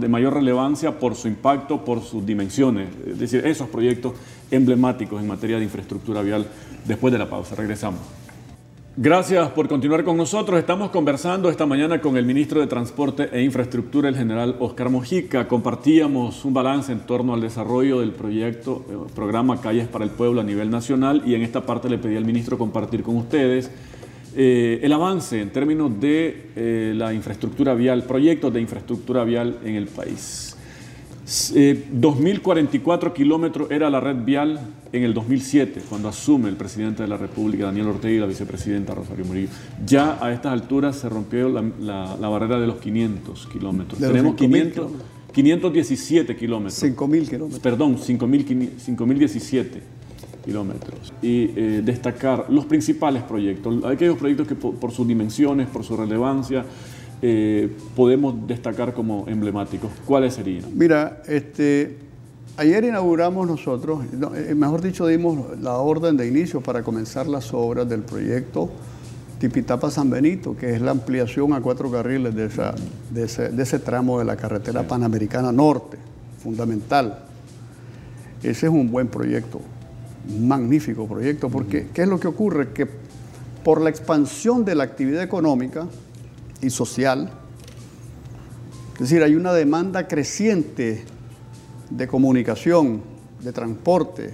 de 0.00 0.08
mayor 0.08 0.34
relevancia 0.34 0.98
por 0.98 1.16
su 1.16 1.26
impacto, 1.26 1.84
por 1.84 2.02
sus 2.02 2.24
dimensiones, 2.24 2.88
es 3.06 3.18
decir, 3.18 3.44
esos 3.44 3.68
proyectos 3.68 4.12
emblemáticos 4.50 5.20
en 5.20 5.26
materia 5.26 5.58
de 5.58 5.64
infraestructura 5.64 6.22
vial. 6.22 6.46
Después 6.86 7.12
de 7.12 7.18
la 7.18 7.28
pausa, 7.28 7.56
regresamos. 7.56 8.00
Gracias 8.96 9.48
por 9.50 9.68
continuar 9.68 10.02
con 10.02 10.16
nosotros. 10.16 10.58
Estamos 10.58 10.90
conversando 10.90 11.48
esta 11.48 11.64
mañana 11.64 12.00
con 12.00 12.16
el 12.16 12.26
ministro 12.26 12.60
de 12.60 12.66
Transporte 12.66 13.28
e 13.32 13.40
Infraestructura, 13.42 14.08
el 14.08 14.16
general 14.16 14.56
Oscar 14.58 14.90
Mojica. 14.90 15.46
Compartíamos 15.46 16.44
un 16.44 16.52
balance 16.52 16.90
en 16.90 16.98
torno 17.06 17.32
al 17.32 17.40
desarrollo 17.40 18.00
del 18.00 18.10
proyecto, 18.10 18.84
eh, 18.90 18.96
programa 19.14 19.60
Calles 19.60 19.86
para 19.86 20.04
el 20.04 20.10
Pueblo 20.10 20.40
a 20.40 20.44
nivel 20.44 20.70
nacional 20.70 21.22
y 21.24 21.36
en 21.36 21.42
esta 21.42 21.64
parte 21.64 21.88
le 21.88 21.98
pedí 21.98 22.16
al 22.16 22.24
ministro 22.24 22.58
compartir 22.58 23.04
con 23.04 23.16
ustedes 23.16 23.70
eh, 24.34 24.80
el 24.82 24.92
avance 24.92 25.40
en 25.40 25.50
términos 25.50 26.00
de 26.00 26.50
eh, 26.56 26.92
la 26.96 27.14
infraestructura 27.14 27.74
vial, 27.74 28.02
proyectos 28.02 28.52
de 28.52 28.60
infraestructura 28.60 29.22
vial 29.22 29.60
en 29.64 29.76
el 29.76 29.86
país. 29.86 30.49
2.044 31.30 33.06
eh, 33.06 33.12
kilómetros 33.14 33.70
era 33.70 33.88
la 33.88 34.00
red 34.00 34.16
vial 34.16 34.58
en 34.92 35.04
el 35.04 35.14
2007, 35.14 35.82
cuando 35.88 36.08
asume 36.08 36.48
el 36.48 36.56
presidente 36.56 37.04
de 37.04 37.08
la 37.08 37.16
República, 37.16 37.66
Daniel 37.66 37.86
Ortega, 37.86 38.14
y 38.14 38.18
la 38.18 38.26
vicepresidenta 38.26 38.94
Rosario 38.94 39.24
Murillo. 39.24 39.48
Ya 39.86 40.18
a 40.20 40.32
estas 40.32 40.52
alturas 40.52 40.96
se 40.96 41.08
rompió 41.08 41.48
la, 41.48 42.16
barrera 42.28 42.58
de 42.58 42.66
los 42.66 42.80
500 42.80 43.46
kilómetros. 43.46 44.00
Tenemos 44.00 44.34
500, 44.34 44.90
517 45.32 46.36
kilómetros. 46.36 46.82
5.000 46.82 47.28
kilómetros. 47.28 47.60
Perdón, 47.60 47.96
5.017 47.96 49.66
kilómetros. 50.44 51.12
Y 51.22 51.50
eh, 51.54 51.82
destacar 51.84 52.46
los 52.48 52.64
principales 52.64 53.22
proyectos, 53.22 53.84
aquellos 53.84 54.18
proyectos 54.18 54.48
que 54.48 54.56
por 54.56 54.90
sus 54.90 55.06
dimensiones, 55.06 55.68
por 55.68 55.84
su 55.84 55.96
relevancia, 55.96 56.64
eh, 57.22 57.70
podemos 57.94 58.46
destacar 58.46 58.94
como 58.94 59.24
emblemáticos? 59.28 59.90
¿Cuáles 60.06 60.34
serían? 60.34 60.64
Mira, 60.74 61.22
este, 61.26 61.98
ayer 62.56 62.84
inauguramos 62.84 63.46
nosotros, 63.46 64.04
eh, 64.34 64.54
mejor 64.54 64.80
dicho, 64.80 65.06
dimos 65.06 65.58
la 65.60 65.76
orden 65.76 66.16
de 66.16 66.26
inicio 66.26 66.60
para 66.60 66.82
comenzar 66.82 67.26
las 67.26 67.52
obras 67.52 67.88
del 67.88 68.02
proyecto 68.02 68.70
Tipitapa 69.38 69.90
San 69.90 70.10
Benito, 70.10 70.54
que 70.54 70.74
es 70.74 70.82
la 70.82 70.90
ampliación 70.90 71.54
a 71.54 71.62
cuatro 71.62 71.90
carriles 71.90 72.34
de, 72.34 72.44
esa, 72.44 72.74
de, 73.10 73.24
ese, 73.24 73.48
de 73.48 73.62
ese 73.62 73.78
tramo 73.78 74.18
de 74.18 74.26
la 74.26 74.36
carretera 74.36 74.86
panamericana 74.86 75.50
norte, 75.50 75.96
fundamental. 76.42 77.24
Ese 78.42 78.66
es 78.66 78.72
un 78.72 78.90
buen 78.90 79.08
proyecto, 79.08 79.60
un 80.28 80.46
magnífico 80.46 81.06
proyecto, 81.06 81.48
porque 81.48 81.88
¿qué 81.92 82.02
es 82.02 82.08
lo 82.08 82.20
que 82.20 82.28
ocurre? 82.28 82.72
Que 82.74 82.86
por 83.64 83.80
la 83.80 83.88
expansión 83.88 84.64
de 84.64 84.74
la 84.74 84.84
actividad 84.84 85.22
económica 85.22 85.86
y 86.60 86.70
social, 86.70 87.30
es 88.94 89.08
decir, 89.08 89.22
hay 89.22 89.34
una 89.34 89.54
demanda 89.54 90.06
creciente 90.06 91.04
de 91.88 92.06
comunicación, 92.06 93.00
de 93.42 93.50
transporte, 93.50 94.30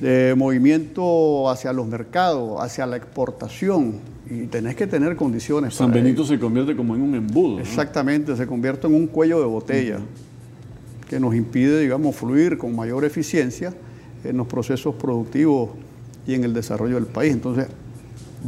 de 0.00 0.34
movimiento 0.36 1.48
hacia 1.48 1.72
los 1.72 1.86
mercados, 1.86 2.60
hacia 2.60 2.84
la 2.86 2.96
exportación, 2.96 3.94
y 4.28 4.46
tenés 4.48 4.76
que 4.76 4.86
tener 4.86 5.16
condiciones. 5.16 5.74
San 5.74 5.90
Benito 5.90 6.24
se 6.24 6.38
convierte 6.38 6.76
como 6.76 6.94
en 6.96 7.00
un 7.00 7.14
embudo. 7.14 7.58
Exactamente, 7.60 8.36
se 8.36 8.46
convierte 8.46 8.88
en 8.88 8.94
un 8.94 9.06
cuello 9.06 9.40
de 9.40 9.46
botella 9.46 10.00
que 11.08 11.18
nos 11.18 11.34
impide, 11.34 11.80
digamos, 11.80 12.14
fluir 12.14 12.58
con 12.58 12.76
mayor 12.76 13.06
eficiencia 13.06 13.72
en 14.22 14.36
los 14.36 14.46
procesos 14.46 14.96
productivos 14.96 15.70
y 16.26 16.34
en 16.34 16.44
el 16.44 16.52
desarrollo 16.52 16.96
del 16.96 17.06
país. 17.06 17.32
Entonces, 17.32 17.68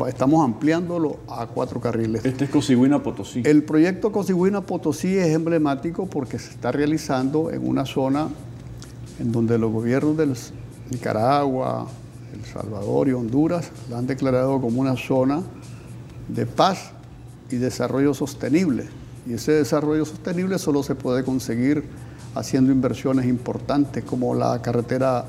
estamos 0.07 0.45
ampliándolo 0.45 1.19
a 1.29 1.47
cuatro 1.47 1.81
carriles. 1.81 2.25
Este 2.25 2.45
es 2.45 2.51
Cosigüina 2.51 3.03
Potosí. 3.03 3.43
El 3.45 3.65
proyecto 3.65 4.13
Cosigüina 4.13 4.61
Potosí 4.61 5.17
es 5.17 5.35
emblemático 5.35 6.07
porque 6.07 6.39
se 6.39 6.51
está 6.51 6.71
realizando 6.71 7.51
en 7.51 7.67
una 7.67 7.87
zona 7.87 8.29
en 9.19 9.33
donde 9.33 9.59
los 9.59 9.73
gobiernos 9.73 10.17
de 10.17 10.29
Nicaragua, 10.91 11.89
El 12.33 12.45
Salvador 12.45 13.09
y 13.09 13.13
Honduras 13.13 13.71
la 13.91 13.99
han 13.99 14.07
declarado 14.07 14.61
como 14.61 14.81
una 14.81 14.97
zona 14.97 15.43
de 16.29 16.47
paz 16.47 16.93
y 17.51 17.57
desarrollo 17.57 18.15
sostenible. 18.15 18.87
Y 19.27 19.35
ese 19.35 19.53
desarrollo 19.53 20.05
sostenible 20.05 20.59
solo 20.59 20.83
se 20.83 20.95
puede 20.95 21.25
conseguir 21.25 21.85
haciendo 22.35 22.73
inversiones 22.73 23.27
importantes 23.27 24.05
como 24.05 24.35
la 24.35 24.61
carretera 24.63 25.25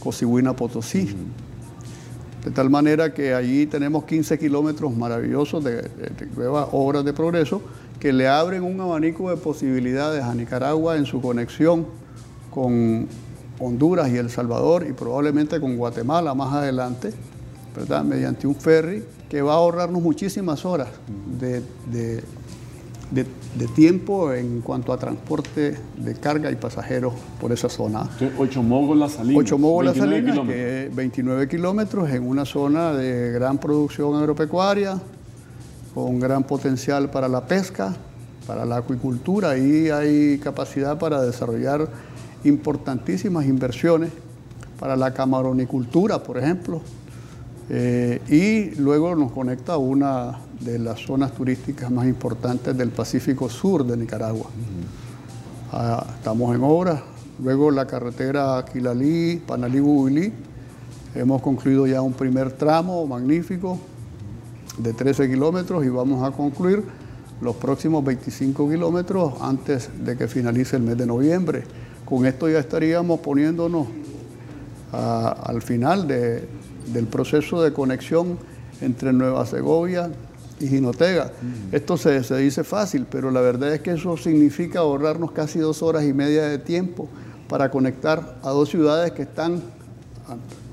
Cosigüina-Potosí. 0.00 1.14
De 2.44 2.50
tal 2.50 2.70
manera 2.70 3.14
que 3.14 3.34
allí 3.34 3.66
tenemos 3.66 4.04
15 4.04 4.38
kilómetros 4.38 4.96
maravillosos 4.96 5.62
de, 5.62 5.88
nuevas 6.34 6.68
obras 6.72 7.04
de 7.04 7.12
progreso 7.12 7.62
que 8.00 8.12
le 8.12 8.26
abren 8.26 8.64
un 8.64 8.80
abanico 8.80 9.30
de 9.30 9.36
posibilidades 9.36 10.24
a 10.24 10.34
Nicaragua 10.34 10.96
en 10.96 11.06
su 11.06 11.20
conexión 11.20 11.86
con 12.50 13.06
Honduras 13.60 14.10
y 14.10 14.16
El 14.16 14.28
Salvador 14.28 14.84
y 14.88 14.92
probablemente 14.92 15.60
con 15.60 15.76
Guatemala 15.76 16.34
más 16.34 16.52
adelante, 16.52 17.12
¿verdad? 17.76 18.02
mediante 18.02 18.48
un 18.48 18.56
ferry 18.56 19.04
que 19.30 19.40
va 19.40 19.52
a 19.52 19.56
ahorrarnos 19.56 20.02
muchísimas 20.02 20.64
horas 20.64 20.88
de 21.38 21.62
de, 21.86 22.24
tiempo 23.74 24.32
en 24.32 24.60
cuanto 24.60 24.92
a 24.92 24.98
transporte 24.98 25.76
de 25.96 26.14
carga 26.14 26.50
y 26.50 26.56
pasajeros 26.56 27.14
por 27.40 27.52
esa 27.52 27.68
zona. 27.68 28.08
Ocho 28.38 28.62
Mógolas 28.62 29.12
Salinas. 29.12 29.40
Ocho 29.40 29.58
Mógolas 29.58 29.96
Salinas, 29.96 30.38
que 30.46 30.86
es 30.86 30.94
29 30.94 31.48
kilómetros 31.48 32.10
en 32.10 32.26
una 32.26 32.44
zona 32.44 32.92
de 32.92 33.32
gran 33.32 33.58
producción 33.58 34.14
agropecuaria, 34.14 35.00
con 35.94 36.18
gran 36.18 36.44
potencial 36.44 37.10
para 37.10 37.28
la 37.28 37.46
pesca, 37.46 37.94
para 38.46 38.64
la 38.64 38.76
acuicultura. 38.78 39.50
Ahí 39.50 39.90
hay 39.90 40.38
capacidad 40.38 40.98
para 40.98 41.22
desarrollar 41.22 41.88
importantísimas 42.44 43.46
inversiones 43.46 44.10
para 44.78 44.96
la 44.96 45.14
camaronicultura, 45.14 46.22
por 46.22 46.38
ejemplo. 46.38 46.80
Eh, 47.74 48.20
y 48.28 48.78
luego 48.78 49.16
nos 49.16 49.32
conecta 49.32 49.72
a 49.72 49.76
una 49.78 50.40
de 50.60 50.78
las 50.78 51.00
zonas 51.00 51.32
turísticas 51.32 51.90
más 51.90 52.06
importantes 52.06 52.76
del 52.76 52.90
Pacífico 52.90 53.48
Sur 53.48 53.86
de 53.86 53.96
Nicaragua. 53.96 54.44
Ah, 55.72 56.04
estamos 56.18 56.54
en 56.54 56.62
obra. 56.64 57.02
Luego 57.42 57.70
la 57.70 57.86
carretera 57.86 58.62
Quilalí, 58.70 59.36
Panalí, 59.46 59.80
Bubilí. 59.80 60.30
Hemos 61.14 61.40
concluido 61.40 61.86
ya 61.86 62.02
un 62.02 62.12
primer 62.12 62.52
tramo 62.52 63.06
magnífico 63.06 63.78
de 64.76 64.92
13 64.92 65.30
kilómetros 65.30 65.82
y 65.86 65.88
vamos 65.88 66.22
a 66.22 66.30
concluir 66.30 66.84
los 67.40 67.56
próximos 67.56 68.04
25 68.04 68.68
kilómetros 68.68 69.32
antes 69.40 69.88
de 70.04 70.14
que 70.18 70.28
finalice 70.28 70.76
el 70.76 70.82
mes 70.82 70.98
de 70.98 71.06
noviembre. 71.06 71.62
Con 72.04 72.26
esto 72.26 72.50
ya 72.50 72.58
estaríamos 72.58 73.20
poniéndonos 73.20 73.86
ah, 74.92 75.34
al 75.46 75.62
final 75.62 76.06
del 76.86 77.06
proceso 77.06 77.62
de 77.62 77.72
conexión 77.72 78.38
entre 78.80 79.12
Nueva 79.12 79.46
Segovia 79.46 80.10
y 80.60 80.68
Jinotega. 80.68 81.32
Esto 81.72 81.96
se, 81.96 82.20
dice 82.36 82.64
fácil, 82.64 83.06
pero 83.10 83.30
la 83.30 83.40
verdad 83.40 83.74
es 83.74 83.80
que 83.80 83.92
eso 83.92 84.16
significa 84.16 84.80
ahorrarnos 84.80 85.32
casi 85.32 85.58
dos 85.58 85.82
horas 85.82 86.04
y 86.04 86.12
media 86.12 86.44
de 86.44 86.58
tiempo 86.58 87.08
para 87.48 87.70
conectar 87.70 88.38
a 88.42 88.50
dos 88.50 88.68
ciudades 88.68 89.12
que 89.12 89.22
están 89.22 89.62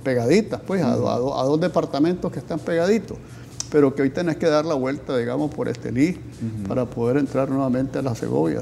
pegaditas, 0.03 0.61
pues, 0.65 0.83
a, 0.83 0.95
dos 0.95 1.59
departamentos 1.59 2.31
que 2.31 2.39
están 2.39 2.59
pegaditos, 2.59 3.17
pero 3.71 3.93
que 3.93 4.03
hoy 4.03 4.09
tenés 4.09 4.37
que 4.37 4.47
dar 4.47 4.65
la 4.65 4.75
vuelta, 4.75 5.17
digamos, 5.17 5.53
por 5.53 5.67
Estelí 5.67 6.17
para 6.67 6.85
poder 6.85 7.17
entrar 7.17 7.49
nuevamente 7.49 7.99
a 7.99 8.01
la 8.01 8.15
Segovia. 8.15 8.61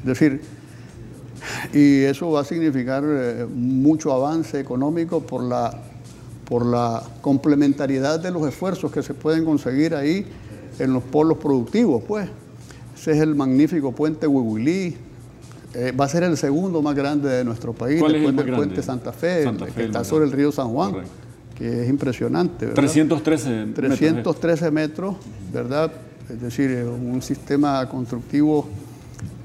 Es 0.00 0.06
decir, 0.06 0.42
y 1.72 2.02
eso 2.02 2.30
va 2.30 2.40
a 2.40 2.44
significar 2.44 3.04
eh, 3.06 3.46
mucho 3.52 4.12
avance 4.12 4.58
económico 4.58 5.20
por 5.20 5.42
la 5.42 5.78
por 6.44 6.66
la 6.66 7.02
complementariedad 7.20 8.20
de 8.20 8.30
los 8.30 8.46
esfuerzos 8.46 8.90
que 8.92 9.02
se 9.02 9.14
pueden 9.14 9.44
conseguir 9.44 9.94
ahí 9.94 10.26
en 10.78 10.92
los 10.92 11.02
polos 11.02 11.38
productivos, 11.38 12.02
pues. 12.06 12.28
Ese 12.96 13.12
es 13.12 13.18
el 13.18 13.34
magnífico 13.34 13.92
puente 13.92 14.26
Huihuilí, 14.26 14.96
eh, 15.74 15.92
va 15.92 16.04
a 16.04 16.08
ser 16.08 16.22
el 16.22 16.36
segundo 16.36 16.80
más 16.82 16.94
grande 16.94 17.28
de 17.28 17.44
nuestro 17.44 17.72
país, 17.72 18.00
después 18.00 18.36
del 18.36 18.54
puente 18.54 18.82
Santa 18.82 19.12
Fe, 19.12 19.44
que 19.74 19.84
está 19.84 20.04
sobre 20.04 20.24
el 20.24 20.32
río 20.32 20.52
San 20.52 20.68
Juan, 20.68 20.94
que 21.56 21.82
es 21.82 21.88
impresionante. 21.88 22.68
313 22.68 23.50
metros. 23.66 23.74
313 23.74 24.70
metros, 24.70 25.16
¿verdad? 25.52 25.92
Es 26.30 26.40
decir, 26.40 26.84
un 26.84 27.20
sistema 27.20 27.86
constructivo 27.88 28.66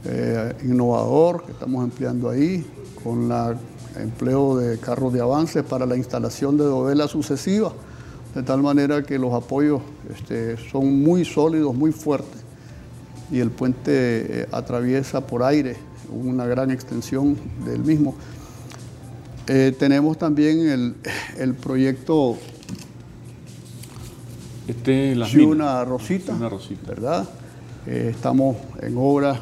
eh, 0.06 0.54
innovador 0.64 1.44
que 1.44 1.52
estamos 1.52 1.84
empleando 1.84 2.30
ahí, 2.30 2.64
con 3.04 3.28
la 3.28 3.56
empleo 3.98 4.58
de 4.58 4.78
carros 4.78 5.14
de 5.14 5.22
avance 5.22 5.64
para 5.64 5.86
la 5.86 5.98
instalación 5.98 6.58
de 6.58 6.64
dovelas 6.64 7.12
sucesivas, 7.12 7.74
de 8.36 8.44
tal 8.44 8.62
manera 8.62 9.04
que 9.04 9.18
los 9.18 9.34
apoyos 9.34 9.82
este, 10.14 10.58
son 10.70 11.02
muy 11.02 11.26
sólidos, 11.26 11.76
muy 11.76 11.92
fuertes, 11.92 12.42
y 13.32 13.40
el 13.40 13.52
puente 13.52 13.92
eh, 14.42 14.48
atraviesa 14.52 15.26
por 15.26 15.44
aire 15.44 15.78
una 16.12 16.46
gran 16.46 16.72
extensión 16.72 17.38
del 17.66 17.84
mismo. 17.84 18.16
Eh, 19.48 19.76
tenemos 19.78 20.18
también 20.18 20.96
el, 21.38 21.56
proyecto 21.56 22.38
este 24.68 25.16
una 25.42 25.84
Rosita, 25.86 26.36
¿verdad? 26.88 27.28
Eh, 27.88 28.12
estamos 28.12 28.58
en 28.82 28.96
obras 28.98 29.40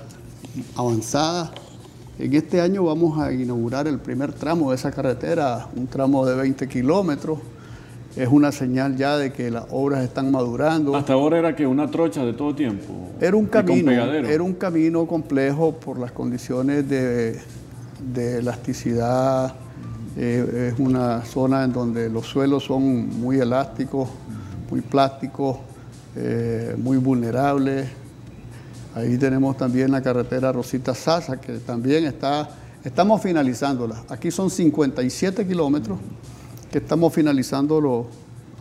avanzadas 0.75 1.51
en 2.19 2.33
este 2.33 2.61
año 2.61 2.83
vamos 2.83 3.19
a 3.19 3.31
inaugurar 3.31 3.87
el 3.87 3.99
primer 3.99 4.33
tramo 4.33 4.71
de 4.71 4.75
esa 4.75 4.91
carretera, 4.91 5.67
un 5.75 5.85
tramo 5.85 6.25
de 6.25 6.35
20 6.35 6.67
kilómetros. 6.67 7.39
Es 8.15 8.27
una 8.27 8.51
señal 8.51 8.97
ya 8.97 9.17
de 9.17 9.31
que 9.31 9.51
las 9.51 9.65
obras 9.69 10.03
están 10.03 10.31
madurando. 10.31 10.95
Hasta 10.95 11.13
ahora 11.13 11.37
era 11.37 11.55
que 11.55 11.67
una 11.67 11.91
trocha 11.91 12.25
de 12.25 12.33
todo 12.33 12.55
tiempo. 12.55 13.11
Era 13.21 13.37
un 13.37 13.45
camino, 13.45 13.91
era 13.91 14.41
un 14.41 14.53
camino 14.53 15.05
complejo 15.05 15.73
por 15.73 15.99
las 15.99 16.11
condiciones 16.11 16.89
de, 16.89 17.39
elasticidad. 18.15 19.53
Eh, 20.17 20.71
es 20.73 20.79
una 20.79 21.23
zona 21.23 21.63
en 21.63 21.73
donde 21.73 22.09
los 22.09 22.25
suelos 22.25 22.63
son 22.63 23.19
muy 23.19 23.37
elásticos, 23.37 24.09
muy 24.71 24.81
plásticos, 24.81 25.57
eh, 26.15 26.75
muy 26.79 26.97
vulnerables 26.97 27.87
Ahí 28.97 29.15
tenemos 29.19 29.55
también 29.55 29.91
la 29.91 30.01
carretera 30.01 30.51
Rosita 30.51 30.95
Sasa, 30.95 31.39
que 31.39 31.59
también 31.59 32.05
está, 32.05 32.49
estamos 32.83 33.21
finalizándola. 33.21 34.03
Aquí 34.09 34.31
son 34.31 34.49
57 34.49 35.45
kilómetros 35.45 35.99
que 36.71 36.79
estamos 36.79 37.13
finalizándolo 37.13 38.07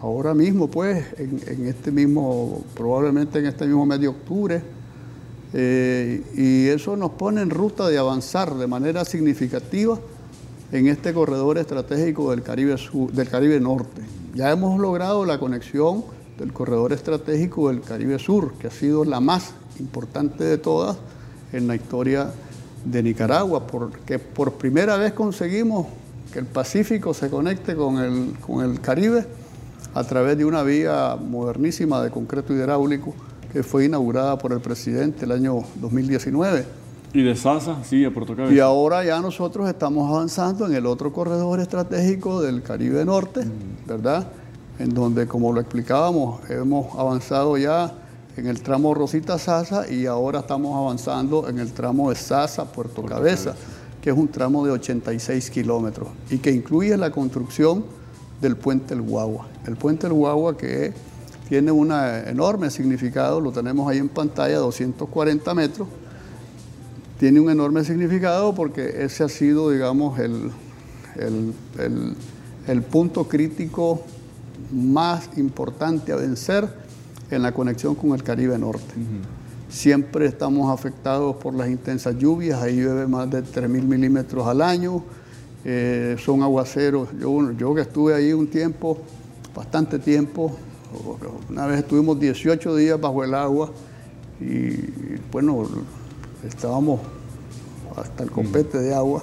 ahora 0.02 0.34
mismo, 0.34 0.68
pues, 0.68 1.06
en, 1.16 1.66
este 1.66 1.90
mismo, 1.90 2.62
probablemente 2.74 3.38
en 3.38 3.46
este 3.46 3.64
mismo 3.64 3.86
mes 3.86 3.98
de 3.98 4.08
octubre. 4.08 4.62
Eh, 5.54 6.22
y 6.34 6.66
eso 6.68 6.96
nos 6.96 7.12
pone 7.12 7.40
en 7.40 7.48
ruta 7.48 7.88
de 7.88 7.96
avanzar 7.96 8.56
de 8.56 8.66
manera 8.66 9.06
significativa 9.06 9.98
en 10.70 10.88
este 10.88 11.14
corredor 11.14 11.56
estratégico 11.56 12.32
del 12.32 12.42
Caribe, 12.42 12.76
del 13.12 13.28
Caribe 13.30 13.58
Norte. 13.58 14.02
Ya 14.34 14.50
hemos 14.50 14.78
logrado 14.78 15.24
la 15.24 15.38
conexión 15.38 16.04
del 16.38 16.52
corredor 16.52 16.92
estratégico 16.92 17.70
del 17.70 17.80
Caribe 17.80 18.18
Sur, 18.18 18.52
que 18.58 18.66
ha 18.66 18.70
sido 18.70 19.06
la 19.06 19.20
más 19.20 19.54
importante 19.80 20.44
de 20.44 20.58
todas 20.58 20.96
en 21.52 21.66
la 21.66 21.74
historia 21.74 22.30
de 22.84 23.02
Nicaragua, 23.02 23.66
porque 23.66 24.18
por 24.18 24.52
primera 24.52 24.96
vez 24.96 25.12
conseguimos 25.12 25.86
que 26.32 26.38
el 26.38 26.46
Pacífico 26.46 27.14
se 27.14 27.30
conecte 27.30 27.74
con 27.74 27.98
el, 27.98 28.34
con 28.40 28.64
el 28.64 28.80
Caribe 28.80 29.26
a 29.94 30.04
través 30.04 30.36
de 30.36 30.44
una 30.44 30.62
vía 30.62 31.16
modernísima 31.16 32.02
de 32.02 32.10
concreto 32.10 32.52
hidráulico 32.52 33.14
que 33.52 33.62
fue 33.62 33.86
inaugurada 33.86 34.36
por 34.36 34.52
el 34.52 34.60
presidente 34.60 35.24
el 35.24 35.32
año 35.32 35.60
2019. 35.76 36.64
¿Y 37.14 37.22
de 37.22 37.34
Sasa 37.34 37.82
sigue 37.84 38.10
Puerto 38.10 38.52
Y 38.52 38.60
ahora 38.60 39.04
ya 39.04 39.20
nosotros 39.20 39.68
estamos 39.68 40.10
avanzando 40.10 40.66
en 40.66 40.74
el 40.74 40.84
otro 40.84 41.12
corredor 41.12 41.60
estratégico 41.60 42.42
del 42.42 42.62
Caribe 42.62 43.04
Norte, 43.04 43.44
mm. 43.44 43.88
¿verdad? 43.88 44.26
en 44.78 44.94
donde, 44.94 45.26
como 45.26 45.52
lo 45.52 45.60
explicábamos, 45.60 46.48
hemos 46.50 46.94
avanzado 46.98 47.56
ya 47.56 47.92
en 48.36 48.46
el 48.46 48.60
tramo 48.60 48.92
Rosita 48.92 49.38
Sasa 49.38 49.90
y 49.90 50.06
ahora 50.06 50.40
estamos 50.40 50.76
avanzando 50.76 51.48
en 51.48 51.58
el 51.58 51.72
tramo 51.72 52.10
de 52.10 52.16
Sasa 52.16 52.70
Puerto 52.70 53.02
Cabeza, 53.02 53.54
que 54.02 54.10
es 54.10 54.16
un 54.16 54.28
tramo 54.28 54.64
de 54.66 54.72
86 54.72 55.50
kilómetros 55.50 56.08
y 56.30 56.38
que 56.38 56.50
incluye 56.50 56.96
la 56.96 57.10
construcción 57.10 57.84
del 58.42 58.56
puente 58.56 58.92
El 58.92 59.00
Guagua. 59.00 59.46
El 59.66 59.76
puente 59.76 60.06
El 60.06 60.12
Guagua 60.12 60.56
que 60.56 60.92
tiene 61.48 61.70
un 61.70 61.90
enorme 61.92 62.70
significado, 62.70 63.40
lo 63.40 63.52
tenemos 63.52 63.90
ahí 63.90 63.98
en 63.98 64.08
pantalla, 64.08 64.58
240 64.58 65.54
metros, 65.54 65.88
tiene 67.18 67.40
un 67.40 67.48
enorme 67.50 67.84
significado 67.84 68.54
porque 68.54 69.04
ese 69.04 69.24
ha 69.24 69.28
sido, 69.30 69.70
digamos, 69.70 70.18
el, 70.18 70.52
el, 72.66 72.82
punto 72.82 73.26
crítico 73.26 74.02
más 74.70 75.30
importante 75.38 76.12
a 76.12 76.16
vencer 76.16 76.68
en 77.30 77.42
la 77.42 77.52
conexión 77.52 77.94
con 77.94 78.10
el 78.10 78.22
Caribe 78.22 78.58
Norte. 78.58 78.94
Siempre 79.68 80.26
estamos 80.26 80.72
afectados 80.72 81.36
por 81.36 81.54
las 81.54 81.68
intensas 81.68 82.16
lluvias, 82.16 82.62
ahí 82.62 82.76
llueve 82.76 83.06
más 83.06 83.30
de 83.30 83.42
3.000 83.42 83.68
milímetros 83.68 84.46
al 84.46 84.62
año, 84.62 85.02
eh, 85.64 86.16
son 86.24 86.42
aguaceros. 86.42 87.08
Yo, 87.20 87.52
yo 87.52 87.74
que 87.74 87.80
estuve 87.80 88.14
ahí 88.14 88.32
un 88.32 88.46
tiempo, 88.46 88.98
bastante 89.54 89.98
tiempo, 89.98 90.56
una 91.50 91.66
vez 91.66 91.80
estuvimos 91.80 92.18
18 92.18 92.76
días 92.76 93.00
bajo 93.00 93.24
el 93.24 93.34
agua 93.34 93.70
y 94.40 94.76
bueno, 95.32 95.66
estábamos 96.46 97.00
hasta 97.96 98.22
el 98.22 98.30
compete 98.30 98.78
de 98.78 98.94
agua 98.94 99.22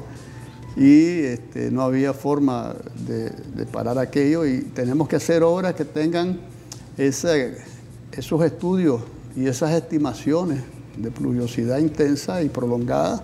y 0.76 1.20
este, 1.20 1.70
no 1.72 1.84
había 1.84 2.14
forma 2.14 2.76
de, 3.08 3.32
parar 3.72 3.98
aquello 3.98 4.46
y 4.46 4.62
tenemos 4.62 5.08
que 5.08 5.16
hacer 5.16 5.44
obras 5.44 5.74
que 5.76 5.86
tengan 5.86 6.40
esos 8.18 8.44
estudios 8.44 9.02
y 9.36 9.48
esas 9.48 9.72
estimaciones 9.72 10.62
de 10.98 11.10
pluviosidad 11.12 11.80
intensa 11.80 12.44
y 12.44 12.50
prolongada, 12.50 13.24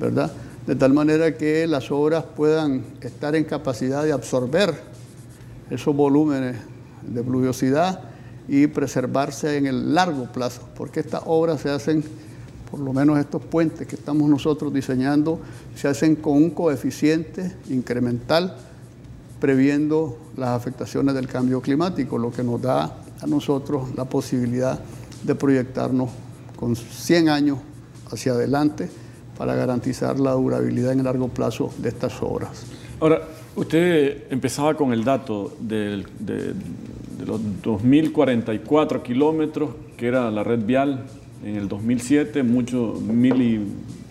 ¿verdad? 0.00 0.32
De 0.66 0.74
tal 0.74 0.92
manera 0.92 1.36
que 1.36 1.66
las 1.66 1.90
obras 1.90 2.24
puedan 2.24 2.82
estar 3.00 3.36
en 3.36 3.44
capacidad 3.44 4.02
de 4.02 4.12
absorber 4.12 4.74
esos 5.70 5.94
volúmenes 5.94 6.56
de 7.02 7.22
pluviosidad 7.22 8.00
y 8.48 8.66
preservarse 8.66 9.56
en 9.58 9.66
el 9.66 9.94
largo 9.94 10.32
plazo, 10.32 10.62
porque 10.76 11.00
estas 11.00 11.22
obras 11.26 11.60
se 11.60 11.70
hacen, 11.70 12.02
por 12.70 12.80
lo 12.80 12.92
menos 12.92 13.18
estos 13.18 13.44
puentes 13.44 13.86
que 13.86 13.96
estamos 13.96 14.28
nosotros 14.28 14.72
diseñando, 14.72 15.40
se 15.74 15.88
hacen 15.88 16.16
con 16.16 16.34
un 16.34 16.50
coeficiente 16.50 17.54
incremental 17.68 18.56
previendo 19.40 20.16
las 20.36 20.50
afectaciones 20.50 21.14
del 21.14 21.28
cambio 21.28 21.60
climático, 21.60 22.16
lo 22.16 22.32
que 22.32 22.42
nos 22.42 22.62
da 22.62 22.96
a 23.20 23.26
nosotros 23.26 23.94
la 23.96 24.04
posibilidad 24.04 24.80
de 25.22 25.34
proyectarnos 25.34 26.10
con 26.56 26.76
100 26.76 27.28
años 27.28 27.58
hacia 28.10 28.32
adelante 28.32 28.88
para 29.36 29.54
garantizar 29.54 30.18
la 30.18 30.32
durabilidad 30.32 30.92
en 30.92 31.00
el 31.00 31.04
largo 31.04 31.28
plazo 31.28 31.72
de 31.78 31.88
estas 31.90 32.22
obras. 32.22 32.66
Ahora, 33.00 33.22
usted 33.54 34.24
empezaba 34.30 34.74
con 34.74 34.92
el 34.92 35.04
dato 35.04 35.54
de, 35.60 36.04
los 37.26 37.40
2.044 37.62 39.02
kilómetros, 39.02 39.70
que 39.96 40.06
era 40.06 40.30
la 40.30 40.42
red 40.42 40.64
vial 40.64 41.04
en 41.44 41.56
el 41.56 41.68
2007, 41.68 42.42
muchos 42.42 43.00
mil 43.00 43.42
y 43.42 43.60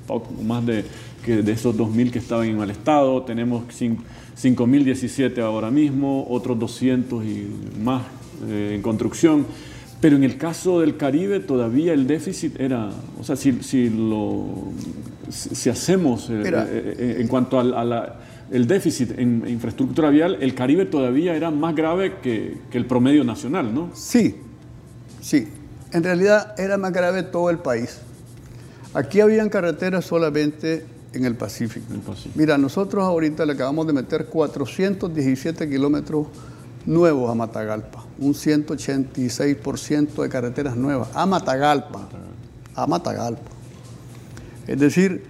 poco 0.06 0.32
más 0.44 0.66
de, 0.66 0.86
que 1.24 1.38
de 1.38 1.52
esos 1.52 1.76
2.000 1.76 2.12
que 2.12 2.20
estaban 2.20 2.48
en 2.48 2.58
mal 2.58 2.70
estado. 2.70 3.24
Tenemos 3.24 3.64
5.017 3.68 5.40
ahora 5.42 5.72
mismo, 5.72 6.28
otros 6.30 6.60
200 6.60 7.26
y 7.26 7.48
más 7.84 8.04
eh, 8.48 8.74
en 8.76 8.82
construcción. 8.82 9.46
Pero 10.02 10.18
en 10.18 10.24
el 10.24 10.38
caso 10.38 10.82
del 10.82 10.98
Caribe 10.98 11.40
todavía 11.40 11.94
el 11.94 12.06
déficit 12.06 12.60
era, 12.60 12.90
o 13.20 13.24
sea, 13.24 13.36
si, 13.36 13.64
si 13.64 13.90
lo, 13.90 14.72
si 15.30 15.70
hacemos 15.70 16.30
eh, 16.30 16.44
eh, 16.46 17.18
en 17.20 17.28
cuanto 17.28 17.60
al 17.60 18.14
el 18.52 18.68
déficit 18.68 19.18
en 19.18 19.44
infraestructura 19.48 20.12
vial, 20.12 20.38
el 20.40 20.54
Caribe 20.54 20.86
todavía 20.86 21.36
era 21.36 21.50
más 21.50 21.76
grave 21.76 22.18
que, 22.22 22.58
que, 22.70 22.78
el 22.78 22.86
promedio 22.86 23.24
nacional, 23.24 23.74
¿no? 23.74 23.90
Sí, 23.96 24.36
sí. 25.20 25.48
En 25.92 26.04
realidad 26.04 26.54
era 26.60 26.78
más 26.78 26.94
grave 26.94 27.24
todo 27.24 27.50
el 27.50 27.58
país. 27.58 28.00
Aquí 28.94 29.20
habían 29.20 29.50
carreteras 29.50 30.06
solamente 30.06 30.86
en 31.16 31.26
el 31.26 31.36
Pacífico. 31.36 31.94
el 31.94 32.02
Pacífico. 32.02 32.36
Mira, 32.36 32.58
nosotros 32.58 33.04
ahorita 33.04 33.46
le 33.46 33.54
acabamos 33.54 33.88
de 33.88 33.94
meter 33.94 34.28
417 34.28 35.70
kilómetros 35.70 36.28
nuevos 36.86 37.30
a 37.30 37.36
Matagalpa, 37.36 38.06
un 38.20 38.34
186% 38.34 40.22
de 40.22 40.30
carreteras 40.30 40.76
nuevas 40.76 41.10
a 41.14 41.26
Matagalpa, 41.26 42.08
a 42.76 42.88
Matagalpa. 42.88 43.52
Es 44.68 44.80
decir, 44.80 45.26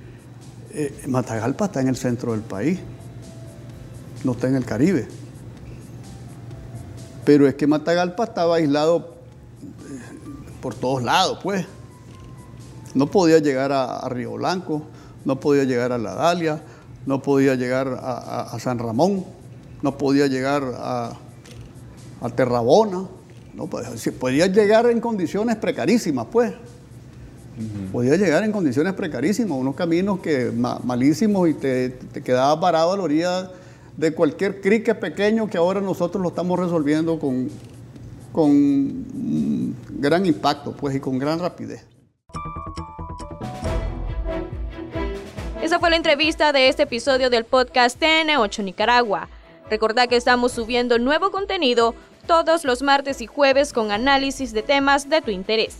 eh, 0.71 1.03
Matagalpa 1.07 1.65
está 1.65 1.81
en 1.81 1.87
el 1.87 1.95
centro 1.95 2.33
del 2.33 2.41
país, 2.41 2.79
no 4.23 4.33
está 4.33 4.47
en 4.47 4.55
el 4.55 4.65
Caribe. 4.65 5.07
Pero 7.23 7.47
es 7.47 7.55
que 7.55 7.67
Matagalpa 7.67 8.25
estaba 8.25 8.57
aislado 8.57 9.15
eh, 9.59 9.99
por 10.61 10.75
todos 10.75 11.03
lados, 11.03 11.39
pues. 11.41 11.65
No 12.93 13.07
podía 13.07 13.39
llegar 13.39 13.71
a, 13.73 14.07
Río 14.07 14.33
Blanco, 14.33 14.83
no 15.25 15.39
podía 15.39 15.65
llegar 15.65 15.91
a 15.91 15.97
La 15.97 16.15
Dalia, 16.15 16.61
no 17.05 17.21
podía 17.21 17.55
llegar 17.55 17.99
a 18.01 18.57
San 18.59 18.79
Ramón, 18.79 19.25
no 19.81 19.97
podía 19.97 20.27
llegar 20.27 20.63
a, 20.77 21.17
a 22.21 22.29
Terrabona. 22.29 23.07
¿no? 23.53 23.67
Pues, 23.67 24.09
podía 24.19 24.47
llegar 24.47 24.87
en 24.87 24.99
condiciones 24.99 25.55
precarísimas, 25.55 26.27
pues. 26.31 26.53
Podía 27.93 28.17
llegar 28.17 28.43
en 28.43 28.51
condiciones 28.51 28.93
precarísimas, 28.93 29.57
unos 29.57 29.75
caminos 29.75 30.19
que 30.19 30.51
malísimos 30.51 31.47
y 31.47 31.53
te, 31.53 31.89
te 31.89 32.21
quedaba 32.21 32.59
parado 32.59 32.91
a 32.91 32.97
la 32.97 33.03
orilla 33.03 33.49
de 33.95 34.13
cualquier 34.13 34.59
crique 34.59 34.93
pequeño 34.93 35.47
que 35.47 35.57
ahora 35.57 35.79
nosotros 35.79 36.21
lo 36.21 36.29
estamos 36.29 36.59
resolviendo 36.59 37.17
con, 37.17 37.49
con 38.33 39.73
gran 39.89 40.25
impacto, 40.25 40.73
pues, 40.73 40.95
y 40.95 40.99
con 40.99 41.17
gran 41.17 41.39
rapidez. 41.39 41.85
Esa 45.61 45.79
fue 45.79 45.89
la 45.89 45.95
entrevista 45.95 46.51
de 46.51 46.67
este 46.67 46.83
episodio 46.83 47.29
del 47.29 47.45
podcast 47.45 47.99
TN8 47.99 48.63
Nicaragua. 48.63 49.29
Recordá 49.69 50.07
que 50.07 50.15
estamos 50.15 50.51
subiendo 50.51 50.99
nuevo 50.99 51.31
contenido 51.31 51.95
todos 52.27 52.63
los 52.65 52.81
martes 52.81 53.21
y 53.21 53.27
jueves 53.27 53.73
con 53.73 53.91
análisis 53.91 54.53
de 54.53 54.63
temas 54.63 55.09
de 55.09 55.21
tu 55.21 55.31
interés. 55.31 55.77